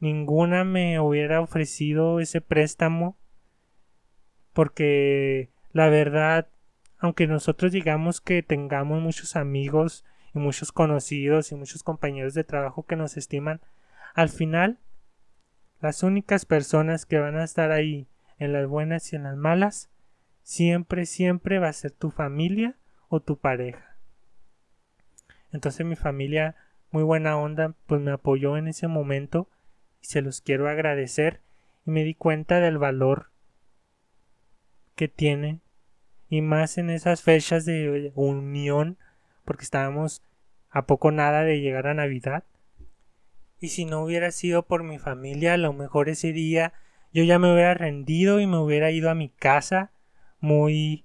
ninguna 0.00 0.64
me 0.64 0.98
hubiera 1.00 1.40
ofrecido 1.40 2.20
ese 2.20 2.40
préstamo 2.40 3.16
porque 4.52 5.50
la 5.72 5.88
verdad 5.88 6.48
aunque 6.98 7.26
nosotros 7.26 7.72
digamos 7.72 8.20
que 8.20 8.42
tengamos 8.42 9.00
muchos 9.00 9.36
amigos 9.36 10.04
y 10.34 10.38
muchos 10.38 10.72
conocidos 10.72 11.52
y 11.52 11.56
muchos 11.56 11.82
compañeros 11.82 12.34
de 12.34 12.44
trabajo 12.44 12.84
que 12.84 12.96
nos 12.96 13.16
estiman 13.16 13.60
al 14.14 14.28
final 14.28 14.78
las 15.80 16.02
únicas 16.04 16.44
personas 16.46 17.06
que 17.06 17.18
van 17.18 17.36
a 17.36 17.44
estar 17.44 17.72
ahí 17.72 18.06
en 18.38 18.52
las 18.52 18.66
buenas 18.66 19.12
y 19.12 19.16
en 19.16 19.24
las 19.24 19.36
malas 19.36 19.90
siempre 20.42 21.06
siempre 21.06 21.58
va 21.58 21.68
a 21.68 21.72
ser 21.72 21.90
tu 21.90 22.10
familia 22.10 22.76
o 23.08 23.20
tu 23.20 23.38
pareja. 23.38 23.96
Entonces 25.52 25.84
mi 25.84 25.96
familia 25.96 26.56
muy 26.92 27.02
buena 27.02 27.36
onda, 27.36 27.74
pues 27.86 28.00
me 28.00 28.12
apoyó 28.12 28.56
en 28.56 28.68
ese 28.68 28.86
momento 28.86 29.48
y 30.00 30.06
se 30.06 30.22
los 30.22 30.40
quiero 30.40 30.68
agradecer. 30.68 31.40
Y 31.84 31.90
me 31.90 32.04
di 32.04 32.14
cuenta 32.14 32.60
del 32.60 32.78
valor 32.78 33.30
que 34.94 35.08
tiene 35.08 35.60
y 36.28 36.42
más 36.42 36.78
en 36.78 36.90
esas 36.90 37.22
fechas 37.22 37.64
de 37.64 38.12
unión 38.14 38.98
porque 39.44 39.64
estábamos 39.64 40.22
a 40.70 40.86
poco 40.86 41.10
nada 41.10 41.42
de 41.42 41.60
llegar 41.60 41.86
a 41.86 41.94
Navidad. 41.94 42.44
Y 43.58 43.68
si 43.68 43.84
no 43.84 44.02
hubiera 44.02 44.30
sido 44.30 44.62
por 44.62 44.82
mi 44.82 44.98
familia 44.98 45.54
a 45.54 45.58
lo 45.58 45.72
mejor 45.72 46.08
ese 46.08 46.32
día 46.32 46.72
yo 47.12 47.24
ya 47.24 47.38
me 47.38 47.52
hubiera 47.52 47.74
rendido 47.74 48.40
y 48.40 48.46
me 48.46 48.58
hubiera 48.58 48.90
ido 48.90 49.10
a 49.10 49.14
mi 49.14 49.28
casa 49.28 49.90
muy 50.40 51.04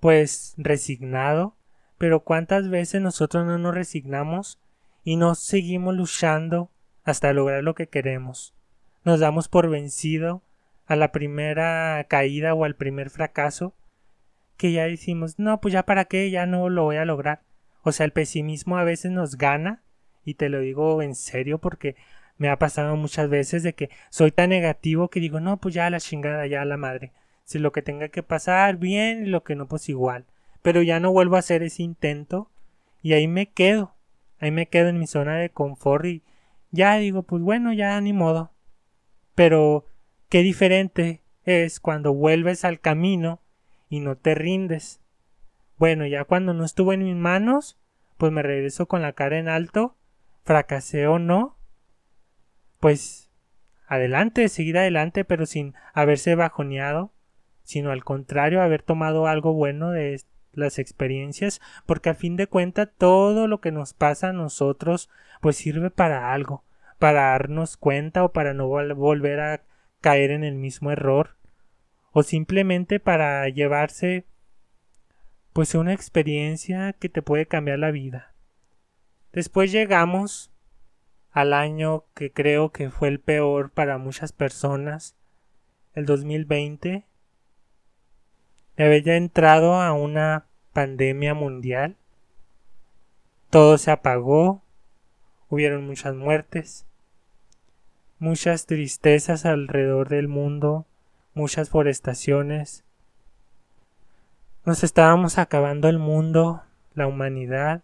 pues 0.00 0.54
resignado. 0.56 1.56
Pero 1.98 2.20
cuántas 2.20 2.68
veces 2.68 3.00
nosotros 3.00 3.46
no 3.46 3.58
nos 3.58 3.74
resignamos 3.74 4.58
y 5.06 5.14
no 5.14 5.36
seguimos 5.36 5.94
luchando 5.94 6.68
hasta 7.04 7.32
lograr 7.32 7.62
lo 7.62 7.76
que 7.76 7.86
queremos. 7.86 8.56
Nos 9.04 9.20
damos 9.20 9.46
por 9.46 9.70
vencido 9.70 10.42
a 10.84 10.96
la 10.96 11.12
primera 11.12 12.04
caída 12.08 12.54
o 12.54 12.64
al 12.64 12.74
primer 12.74 13.10
fracaso 13.10 13.72
que 14.56 14.72
ya 14.72 14.82
decimos, 14.82 15.38
no, 15.38 15.60
pues 15.60 15.72
ya 15.72 15.84
para 15.84 16.06
qué, 16.06 16.28
ya 16.32 16.44
no 16.46 16.68
lo 16.70 16.82
voy 16.82 16.96
a 16.96 17.04
lograr. 17.04 17.42
O 17.82 17.92
sea, 17.92 18.04
el 18.04 18.10
pesimismo 18.10 18.78
a 18.78 18.82
veces 18.82 19.12
nos 19.12 19.36
gana 19.38 19.84
y 20.24 20.34
te 20.34 20.48
lo 20.48 20.58
digo 20.58 21.00
en 21.02 21.14
serio 21.14 21.58
porque 21.58 21.94
me 22.36 22.48
ha 22.48 22.58
pasado 22.58 22.96
muchas 22.96 23.28
veces 23.28 23.62
de 23.62 23.74
que 23.74 23.90
soy 24.10 24.32
tan 24.32 24.50
negativo 24.50 25.08
que 25.08 25.20
digo, 25.20 25.38
no, 25.38 25.58
pues 25.58 25.72
ya 25.72 25.88
la 25.88 26.00
chingada, 26.00 26.48
ya 26.48 26.64
la 26.64 26.76
madre. 26.76 27.12
Si 27.44 27.60
lo 27.60 27.70
que 27.70 27.80
tenga 27.80 28.08
que 28.08 28.24
pasar, 28.24 28.78
bien, 28.78 29.24
y 29.24 29.26
lo 29.26 29.44
que 29.44 29.54
no, 29.54 29.68
pues 29.68 29.88
igual. 29.88 30.24
Pero 30.62 30.82
ya 30.82 30.98
no 30.98 31.12
vuelvo 31.12 31.36
a 31.36 31.38
hacer 31.38 31.62
ese 31.62 31.84
intento 31.84 32.50
y 33.02 33.12
ahí 33.12 33.28
me 33.28 33.46
quedo. 33.46 33.95
Ahí 34.38 34.50
me 34.50 34.68
quedo 34.68 34.88
en 34.88 34.98
mi 34.98 35.06
zona 35.06 35.36
de 35.36 35.50
confort 35.50 36.04
y 36.04 36.22
ya 36.70 36.96
digo, 36.96 37.22
pues 37.22 37.42
bueno, 37.42 37.72
ya 37.72 38.00
ni 38.00 38.12
modo. 38.12 38.52
Pero 39.34 39.86
qué 40.28 40.42
diferente 40.42 41.22
es 41.44 41.80
cuando 41.80 42.12
vuelves 42.12 42.64
al 42.64 42.80
camino 42.80 43.40
y 43.88 44.00
no 44.00 44.16
te 44.16 44.34
rindes. 44.34 45.00
Bueno, 45.78 46.06
ya 46.06 46.24
cuando 46.24 46.54
no 46.54 46.64
estuvo 46.64 46.92
en 46.92 47.04
mis 47.04 47.16
manos, 47.16 47.78
pues 48.16 48.32
me 48.32 48.42
regreso 48.42 48.86
con 48.86 49.02
la 49.02 49.12
cara 49.12 49.38
en 49.38 49.48
alto, 49.48 49.96
fracasé 50.44 51.06
o 51.06 51.18
no, 51.18 51.58
pues 52.80 53.30
adelante, 53.86 54.48
seguir 54.48 54.78
adelante, 54.78 55.24
pero 55.24 55.46
sin 55.46 55.74
haberse 55.92 56.34
bajoneado, 56.34 57.12
sino 57.62 57.90
al 57.90 58.04
contrario, 58.04 58.62
haber 58.62 58.82
tomado 58.82 59.26
algo 59.26 59.52
bueno 59.52 59.90
de 59.90 60.14
las 60.56 60.78
experiencias, 60.78 61.60
porque 61.86 62.10
a 62.10 62.14
fin 62.14 62.36
de 62.36 62.46
cuentas 62.46 62.88
todo 62.96 63.46
lo 63.46 63.60
que 63.60 63.72
nos 63.72 63.94
pasa 63.94 64.30
a 64.30 64.32
nosotros, 64.32 65.10
pues 65.40 65.56
sirve 65.56 65.90
para 65.90 66.32
algo, 66.32 66.64
para 66.98 67.30
darnos 67.30 67.76
cuenta 67.76 68.24
o 68.24 68.32
para 68.32 68.54
no 68.54 68.66
volver 68.68 69.40
a 69.40 69.62
caer 70.00 70.30
en 70.30 70.44
el 70.44 70.54
mismo 70.54 70.90
error, 70.90 71.36
o 72.12 72.22
simplemente 72.22 73.00
para 73.00 73.48
llevarse 73.48 74.24
pues 75.52 75.74
una 75.74 75.94
experiencia 75.94 76.92
que 76.92 77.08
te 77.08 77.22
puede 77.22 77.46
cambiar 77.46 77.78
la 77.78 77.90
vida. 77.90 78.34
Después 79.32 79.72
llegamos 79.72 80.50
al 81.30 81.52
año 81.52 82.04
que 82.14 82.32
creo 82.32 82.72
que 82.72 82.90
fue 82.90 83.08
el 83.08 83.20
peor 83.20 83.70
para 83.70 83.98
muchas 83.98 84.32
personas, 84.32 85.16
el 85.94 86.06
2020, 86.06 87.06
había 88.78 89.16
entrado 89.16 89.74
a 89.74 89.92
una 89.92 90.45
pandemia 90.76 91.32
mundial. 91.32 91.96
Todo 93.48 93.78
se 93.78 93.90
apagó, 93.90 94.60
hubieron 95.48 95.86
muchas 95.86 96.14
muertes, 96.14 96.84
muchas 98.18 98.66
tristezas 98.66 99.46
alrededor 99.46 100.10
del 100.10 100.28
mundo, 100.28 100.84
muchas 101.32 101.70
forestaciones. 101.70 102.84
Nos 104.66 104.84
estábamos 104.84 105.38
acabando 105.38 105.88
el 105.88 105.98
mundo, 105.98 106.62
la 106.92 107.06
humanidad, 107.06 107.82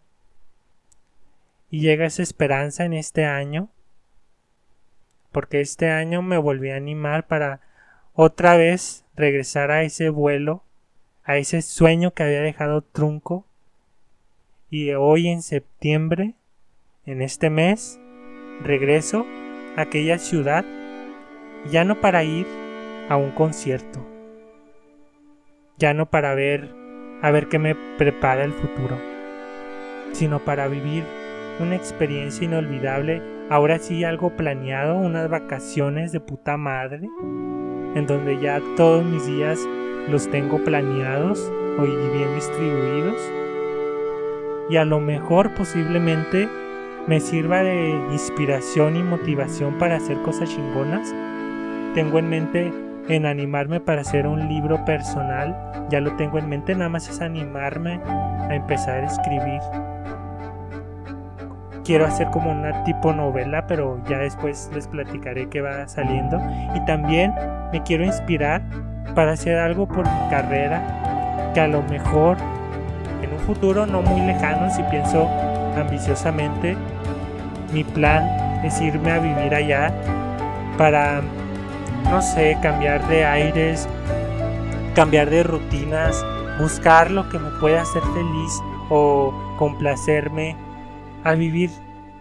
y 1.70 1.81
llega 1.81 2.05
esa 2.05 2.22
esperanza 2.22 2.85
en 2.85 2.92
este 2.92 3.24
año, 3.24 3.70
porque 5.31 5.62
este 5.62 5.88
año 5.88 6.20
me 6.20 6.37
volví 6.37 6.68
a 6.68 6.76
animar 6.76 7.26
para 7.26 7.62
otra 8.12 8.59
vez 8.59 9.07
regresar 9.16 9.70
a 9.70 9.83
ese 9.83 10.11
vuelo, 10.11 10.62
a 11.25 11.37
ese 11.37 11.63
sueño 11.63 12.13
que 12.13 12.23
había 12.23 12.41
dejado 12.41 12.83
trunco, 12.83 13.45
y 14.71 14.93
hoy 14.93 15.29
en 15.29 15.43
septiembre, 15.43 16.35
en 17.05 17.23
este 17.23 17.51
mes, 17.51 18.01
regreso 18.63 19.27
a 19.77 19.83
aquella 19.83 20.19
ciudad, 20.19 20.65
ya 21.71 21.85
no 21.85 22.01
para 22.01 22.25
ir 22.25 22.47
a 23.09 23.17
un 23.17 23.31
concierto, 23.33 24.05
ya 25.79 25.95
no 25.95 26.07
para 26.07 26.35
ver 26.35 26.71
a 27.23 27.31
ver 27.31 27.49
qué 27.49 27.59
me 27.59 27.77
prepara 27.99 28.43
el 28.43 28.53
futuro, 28.53 28.99
sino 30.13 30.41
para 30.41 30.67
vivir 30.67 31.05
una 31.61 31.77
experiencia 31.77 32.45
inolvidable, 32.45 33.23
ahora 33.49 33.79
sí 33.79 34.03
algo 34.03 34.37
planeado, 34.37 34.97
unas 34.97 35.29
vacaciones 35.31 36.11
de 36.11 36.19
puta 36.19 36.57
madre, 36.57 37.09
en 37.95 38.07
donde 38.07 38.41
ya 38.41 38.61
todos 38.77 39.05
mis 39.05 39.25
días 39.27 39.61
los 40.09 40.31
tengo 40.31 40.59
planeados 40.59 41.51
o 41.79 41.83
bien 41.83 42.35
distribuidos. 42.35 43.21
Y 44.71 44.77
a 44.77 44.85
lo 44.85 45.01
mejor 45.01 45.55
posiblemente 45.55 46.49
me 47.07 47.21
sirva 47.21 47.62
de 47.62 47.91
inspiración 48.11 48.97
y 48.97 49.03
motivación 49.03 49.79
para 49.79 49.97
hacer 49.97 50.21
cosas 50.23 50.49
chingonas. 50.49 51.15
Tengo 51.95 52.19
en 52.19 52.31
mente 52.31 52.73
en 53.09 53.27
animarme 53.27 53.81
para 53.81 54.03
hacer 54.03 54.27
un 54.27 54.49
libro 54.49 54.85
personal. 54.85 55.57
Ya 55.91 56.01
lo 56.01 56.17
tengo 56.17 56.38
en 56.38 56.49
mente, 56.49 56.75
nada 56.75 56.88
más 56.88 57.09
es 57.09 57.21
animarme 57.21 58.01
a 58.05 58.55
empezar 58.55 59.03
a 59.03 59.07
escribir 59.07 59.61
quiero 61.85 62.07
hacer 62.07 62.31
como 62.31 62.51
una 62.51 62.85
tipo 62.85 63.12
novela, 63.12 63.67
pero 63.67 64.01
ya 64.09 64.19
después 64.19 64.71
les 64.75 64.87
platicaré 64.87 65.49
qué 65.49 65.61
va 65.61 65.87
saliendo. 65.88 66.41
Y 66.75 66.85
también 66.85 67.35
me 67.73 67.83
quiero 67.83 68.05
inspirar 68.05 68.62
para 69.14 69.33
hacer 69.33 69.59
algo 69.59 69.87
por 69.87 70.05
mi 70.05 70.31
carrera, 70.31 71.51
que 71.55 71.61
a 71.61 71.68
lo 71.68 71.83
mejor 71.83 72.37
en 73.22 73.33
un 73.33 73.38
futuro 73.40 73.87
no 73.87 74.03
muy 74.03 74.20
lejano, 74.27 74.70
si 74.75 74.83
pienso 74.85 75.29
ambiciosamente, 75.77 76.77
mi 77.72 77.85
plan 77.85 78.64
es 78.64 78.81
irme 78.81 79.12
a 79.12 79.18
vivir 79.18 79.55
allá 79.55 79.92
para, 80.79 81.22
no 82.05 82.22
sé, 82.22 82.57
cambiar 82.62 83.07
de 83.09 83.25
aires, 83.25 83.88
cambiar 84.94 85.31
de 85.31 85.42
rutinas, 85.42 86.25
buscar 86.61 87.11
lo 87.11 87.29
que 87.29 87.38
me 87.38 87.51
pueda 87.61 87.83
hacer 87.83 88.03
feliz 88.14 88.61
o 88.90 89.33
complacerme 89.59 90.57
a 91.25 91.33
vivir 91.33 91.70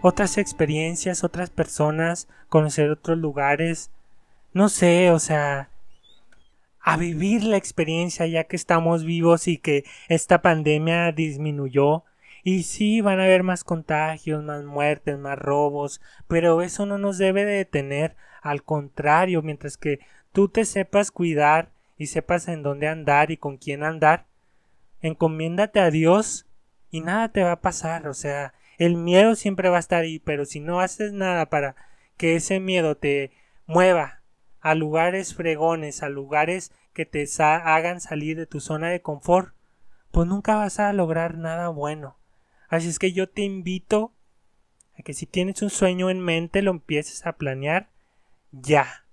otras 0.02 0.38
experiencias, 0.38 1.24
otras 1.24 1.50
personas, 1.50 2.28
conocer 2.50 2.90
otros 2.90 3.18
lugares, 3.18 3.92
no 4.54 4.70
sé, 4.70 5.12
o 5.12 5.20
sea, 5.20 5.71
a 6.82 6.98
vivir 6.98 7.44
la 7.44 7.58
experiencia 7.58 8.26
ya 8.26 8.46
que 8.46 8.56
estamos 8.56 9.06
vivos 9.06 9.48
y 9.48 9.58
que 9.58 9.84
esta 10.08 10.42
pandemia 10.42 11.12
disminuyó. 11.12 12.04
Y 12.44 12.64
sí, 12.64 13.02
van 13.02 13.20
a 13.20 13.26
haber 13.26 13.44
más 13.44 13.64
contagios, 13.64 14.44
más 14.44 14.64
muertes, 14.64 15.18
más 15.18 15.38
robos, 15.38 16.02
pero 16.28 16.62
eso 16.62 16.86
no 16.86 16.98
nos 16.98 17.18
debe 17.18 17.46
de 17.46 17.54
detener. 17.54 18.16
Al 18.42 18.64
contrario, 18.64 19.44
mientras 19.44 19.78
que 19.78 20.00
tú 20.32 20.48
te 20.50 20.66
sepas 20.66 21.12
cuidar 21.12 21.72
y 21.98 22.08
sepas 22.08 22.48
en 22.48 22.64
dónde 22.64 22.88
andar 22.88 23.30
y 23.30 23.38
con 23.38 23.58
quién 23.58 23.84
andar, 23.84 24.26
encomiéndate 25.02 25.80
a 25.80 25.92
Dios 25.92 26.48
y 26.90 27.02
nada 27.02 27.30
te 27.30 27.44
va 27.44 27.54
a 27.54 27.62
pasar. 27.62 28.08
O 28.08 28.16
sea, 28.16 28.56
el 28.80 28.98
miedo 28.98 29.36
siempre 29.36 29.70
va 29.70 29.78
a 29.78 29.82
estar 29.82 30.02
ahí, 30.02 30.18
pero 30.18 30.46
si 30.46 30.60
no 30.60 30.80
haces 30.80 31.14
nada 31.14 31.48
para 31.48 31.76
que 32.18 32.36
ese 32.36 32.60
miedo 32.60 32.98
te 32.98 33.32
mueva 33.68 34.21
a 34.62 34.76
lugares 34.76 35.34
fregones, 35.34 36.04
a 36.04 36.10
lugares 36.10 36.72
que 36.94 37.06
te 37.06 37.26
hagan 37.40 38.00
salir 38.00 38.38
de 38.38 38.46
tu 38.46 38.60
zona 38.60 38.90
de 38.90 39.02
confort, 39.02 39.54
pues 40.12 40.28
nunca 40.28 40.56
vas 40.56 40.80
a 40.80 40.94
lograr 40.94 41.38
nada 41.38 41.70
bueno. 41.70 42.18
Así 42.70 42.88
es 42.88 43.00
que 43.00 43.12
yo 43.12 43.28
te 43.30 43.42
invito 43.42 44.14
a 44.98 45.04
que 45.04 45.14
si 45.14 45.26
tienes 45.26 45.62
un 45.62 45.70
sueño 45.70 46.10
en 46.10 46.20
mente 46.20 46.62
lo 46.62 46.72
empieces 46.72 47.26
a 47.26 47.34
planear 47.34 47.90
ya. 48.52 49.06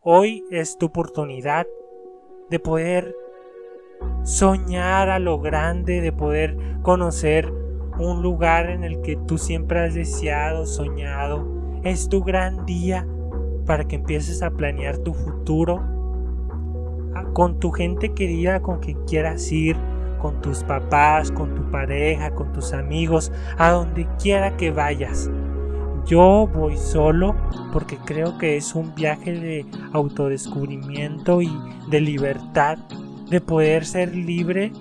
Hoy 0.00 0.44
es 0.50 0.78
tu 0.78 0.86
oportunidad 0.86 1.66
de 2.50 2.58
poder 2.58 3.16
soñar 4.22 5.08
a 5.08 5.18
lo 5.18 5.40
grande, 5.40 6.00
de 6.00 6.12
poder 6.12 6.56
conocer 6.82 7.50
un 7.98 8.22
lugar 8.22 8.70
en 8.70 8.84
el 8.84 9.00
que 9.02 9.16
tú 9.16 9.38
siempre 9.38 9.80
has 9.80 9.94
deseado, 9.94 10.66
soñado. 10.66 11.46
Es 11.82 12.08
tu 12.08 12.22
gran 12.22 12.64
día 12.64 13.06
para 13.68 13.86
que 13.86 13.94
empieces 13.94 14.42
a 14.42 14.50
planear 14.50 14.98
tu 14.98 15.14
futuro 15.14 15.80
con 17.34 17.60
tu 17.60 17.70
gente 17.70 18.08
querida, 18.14 18.60
con 18.60 18.80
quien 18.80 19.04
quieras 19.04 19.52
ir, 19.52 19.76
con 20.20 20.40
tus 20.40 20.64
papás, 20.64 21.30
con 21.30 21.54
tu 21.54 21.70
pareja, 21.70 22.32
con 22.32 22.52
tus 22.52 22.72
amigos, 22.72 23.30
a 23.58 23.70
donde 23.70 24.08
quiera 24.20 24.56
que 24.56 24.72
vayas. 24.72 25.30
Yo 26.06 26.48
voy 26.52 26.76
solo 26.76 27.36
porque 27.72 27.98
creo 27.98 28.38
que 28.38 28.56
es 28.56 28.74
un 28.74 28.94
viaje 28.94 29.32
de 29.32 29.66
autodescubrimiento 29.92 31.42
y 31.42 31.50
de 31.90 32.00
libertad, 32.00 32.78
de 33.30 33.40
poder 33.40 33.84
ser 33.84 34.16
libre 34.16 34.72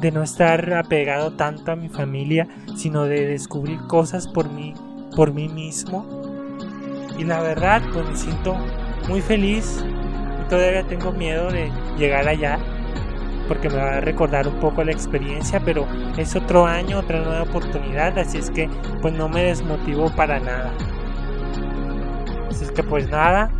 de 0.00 0.12
no 0.12 0.22
estar 0.22 0.72
apegado 0.74 1.32
tanto 1.32 1.72
a 1.72 1.76
mi 1.76 1.88
familia, 1.88 2.46
sino 2.76 3.04
de 3.04 3.26
descubrir 3.26 3.78
cosas 3.88 4.28
por 4.28 4.50
mí, 4.50 4.74
por 5.16 5.32
mí 5.32 5.48
mismo. 5.48 6.35
Y 7.18 7.24
la 7.24 7.40
verdad, 7.40 7.82
pues 7.92 8.08
me 8.08 8.16
siento 8.16 8.56
muy 9.08 9.20
feliz 9.20 9.84
y 10.44 10.48
todavía 10.48 10.82
tengo 10.84 11.12
miedo 11.12 11.50
de 11.50 11.70
llegar 11.98 12.28
allá. 12.28 12.58
porque 13.48 13.68
me 13.68 13.76
va 13.76 13.98
a 13.98 14.00
recordar 14.00 14.48
un 14.48 14.58
poco 14.58 14.82
la 14.82 14.90
experiencia, 14.90 15.60
pero 15.64 15.86
es 16.16 16.34
otro 16.34 16.66
año, 16.66 16.98
otra 16.98 17.20
nueva 17.20 17.42
oportunidad, 17.42 18.18
así 18.18 18.38
es 18.38 18.50
que 18.50 18.68
pues 19.00 19.14
no 19.14 19.28
me 19.28 19.44
desmotivo 19.44 20.10
para 20.16 20.40
nada. 20.40 20.72
Así 22.50 22.64
es 22.64 22.72
que 22.72 22.82
pues 22.82 23.08
nada, 23.08 23.52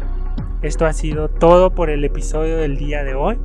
esto 0.62 0.86
ha 0.86 0.92
sido 0.92 1.28
todo 1.28 1.72
por 1.72 1.88
el 1.88 2.04
episodio 2.04 2.56
del 2.56 2.76
día 2.78 3.04
de 3.04 3.14
hoy. 3.14 3.38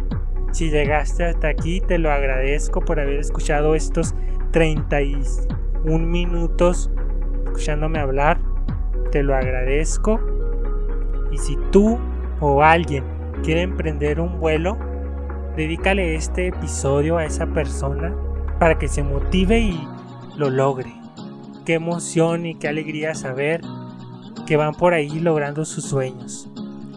Si 0.51 0.71
llegaste 0.71 1.25
hasta 1.25 1.49
aquí, 1.49 1.79
te 1.79 1.99
lo 1.99 2.11
agradezco 2.11 2.81
por 2.81 2.99
haber 2.99 3.19
escuchado 3.19 3.75
estos 3.75 4.15
31 4.51 6.05
minutos 6.07 6.89
escuchándome 7.45 7.99
hablar. 7.99 8.50
Te 9.11 9.23
lo 9.23 9.35
agradezco. 9.35 10.19
Y 11.31 11.37
si 11.37 11.57
tú 11.71 11.99
o 12.39 12.63
alguien 12.63 13.03
quiere 13.43 13.61
emprender 13.61 14.19
un 14.19 14.39
vuelo, 14.39 14.77
dedícale 15.55 16.15
este 16.15 16.47
episodio 16.47 17.17
a 17.17 17.25
esa 17.25 17.47
persona 17.47 18.15
para 18.59 18.77
que 18.77 18.87
se 18.87 19.03
motive 19.03 19.59
y 19.59 19.87
lo 20.37 20.49
logre. 20.49 20.93
Qué 21.65 21.73
emoción 21.73 22.45
y 22.45 22.55
qué 22.55 22.67
alegría 22.67 23.13
saber 23.15 23.61
que 24.45 24.57
van 24.57 24.73
por 24.73 24.93
ahí 24.93 25.19
logrando 25.19 25.65
sus 25.65 25.85
sueños. 25.85 26.49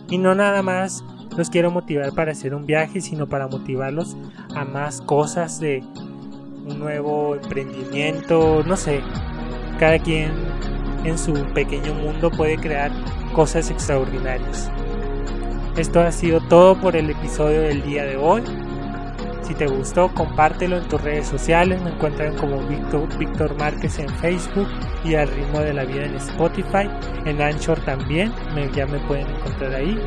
Y 0.09 0.19
no 0.19 0.35
nada 0.35 0.63
más 0.63 1.05
los 1.37 1.51
quiero 1.51 1.71
motivar 1.71 2.13
para 2.13 2.33
hacer 2.33 2.55
un 2.55 2.65
viaje, 2.65 3.01
sino 3.01 3.29
para 3.29 3.49
motivarlos 3.49 4.17
a 4.55 4.65
más 4.65 5.01
cosas 5.01 5.59
de 5.59 5.83
un 6.67 6.79
nuevo 6.79 7.35
emprendimiento, 7.35 8.63
no 8.65 8.77
sé. 8.77 9.01
Cada 9.79 9.99
quien 9.99 10.31
en 11.05 11.19
su 11.19 11.33
pequeño 11.55 11.95
mundo 11.95 12.31
puede 12.31 12.57
crear 12.57 12.91
cosas 13.33 13.71
extraordinarias. 13.71 14.71
Esto 15.77 16.01
ha 16.01 16.13
sido 16.13 16.41
todo 16.41 16.81
por 16.81 16.97
el 16.97 17.11
episodio 17.11 17.63
del 17.63 17.83
día 17.83 18.05
de 18.05 18.17
hoy. 18.17 18.43
Si 19.43 19.55
te 19.55 19.67
gustó, 19.67 20.09
compártelo 20.15 20.79
en 20.79 20.89
tus 20.89 21.01
redes 21.03 21.27
sociales. 21.27 21.83
Me 21.83 21.91
encuentran 21.91 22.37
como 22.39 22.63
Víctor, 22.67 23.59
Márquez 23.59 23.99
en 23.99 24.09
Facebook 24.09 24.69
y 25.05 25.17
al 25.17 25.29
ritmo 25.29 25.61
de 25.61 25.75
la 25.75 25.85
vida 25.85 26.07
en 26.07 26.15
Spotify. 26.15 26.89
En 27.27 27.43
Anchor 27.43 27.79
también, 27.81 28.33
ya 28.75 28.87
me 28.87 28.99
pueden 29.01 29.27
encontrar 29.29 29.75
ahí. 29.75 29.99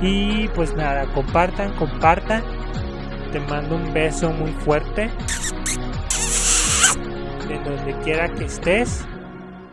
Y 0.00 0.48
pues 0.54 0.74
nada, 0.74 1.04
compartan, 1.12 1.74
compartan. 1.74 2.42
Te 3.32 3.40
mando 3.40 3.76
un 3.76 3.92
beso 3.92 4.30
muy 4.30 4.52
fuerte. 4.52 5.10
En 7.50 7.64
donde 7.64 7.94
quiera 8.02 8.32
que 8.32 8.44
estés. 8.44 9.04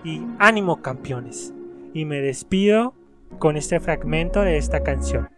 Y 0.03 0.21
ánimo 0.39 0.81
campeones. 0.81 1.53
Y 1.93 2.05
me 2.05 2.21
despido 2.21 2.93
con 3.39 3.57
este 3.57 3.79
fragmento 3.79 4.41
de 4.41 4.57
esta 4.57 4.83
canción. 4.83 5.29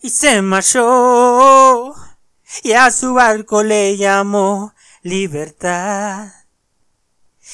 Y 0.00 0.10
se 0.10 0.42
marchó 0.42 1.94
y 2.62 2.72
a 2.72 2.90
su 2.90 3.14
barco 3.14 3.62
le 3.62 3.96
llamó 3.96 4.74
libertad. 5.02 6.32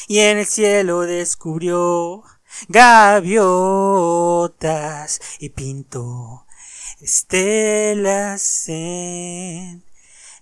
Y 0.09 0.19
en 0.21 0.39
el 0.39 0.47
cielo 0.47 1.03
descubrió 1.03 2.25
gaviotas 2.69 3.61
y 5.39 5.51
pintó 5.51 6.47
estelas 7.01 8.69
en 8.69 9.85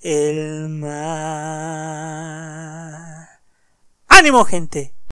el 0.01 0.69
mar. 0.69 1.83
¡Ánimo, 4.09 4.45
gente! 4.45 4.95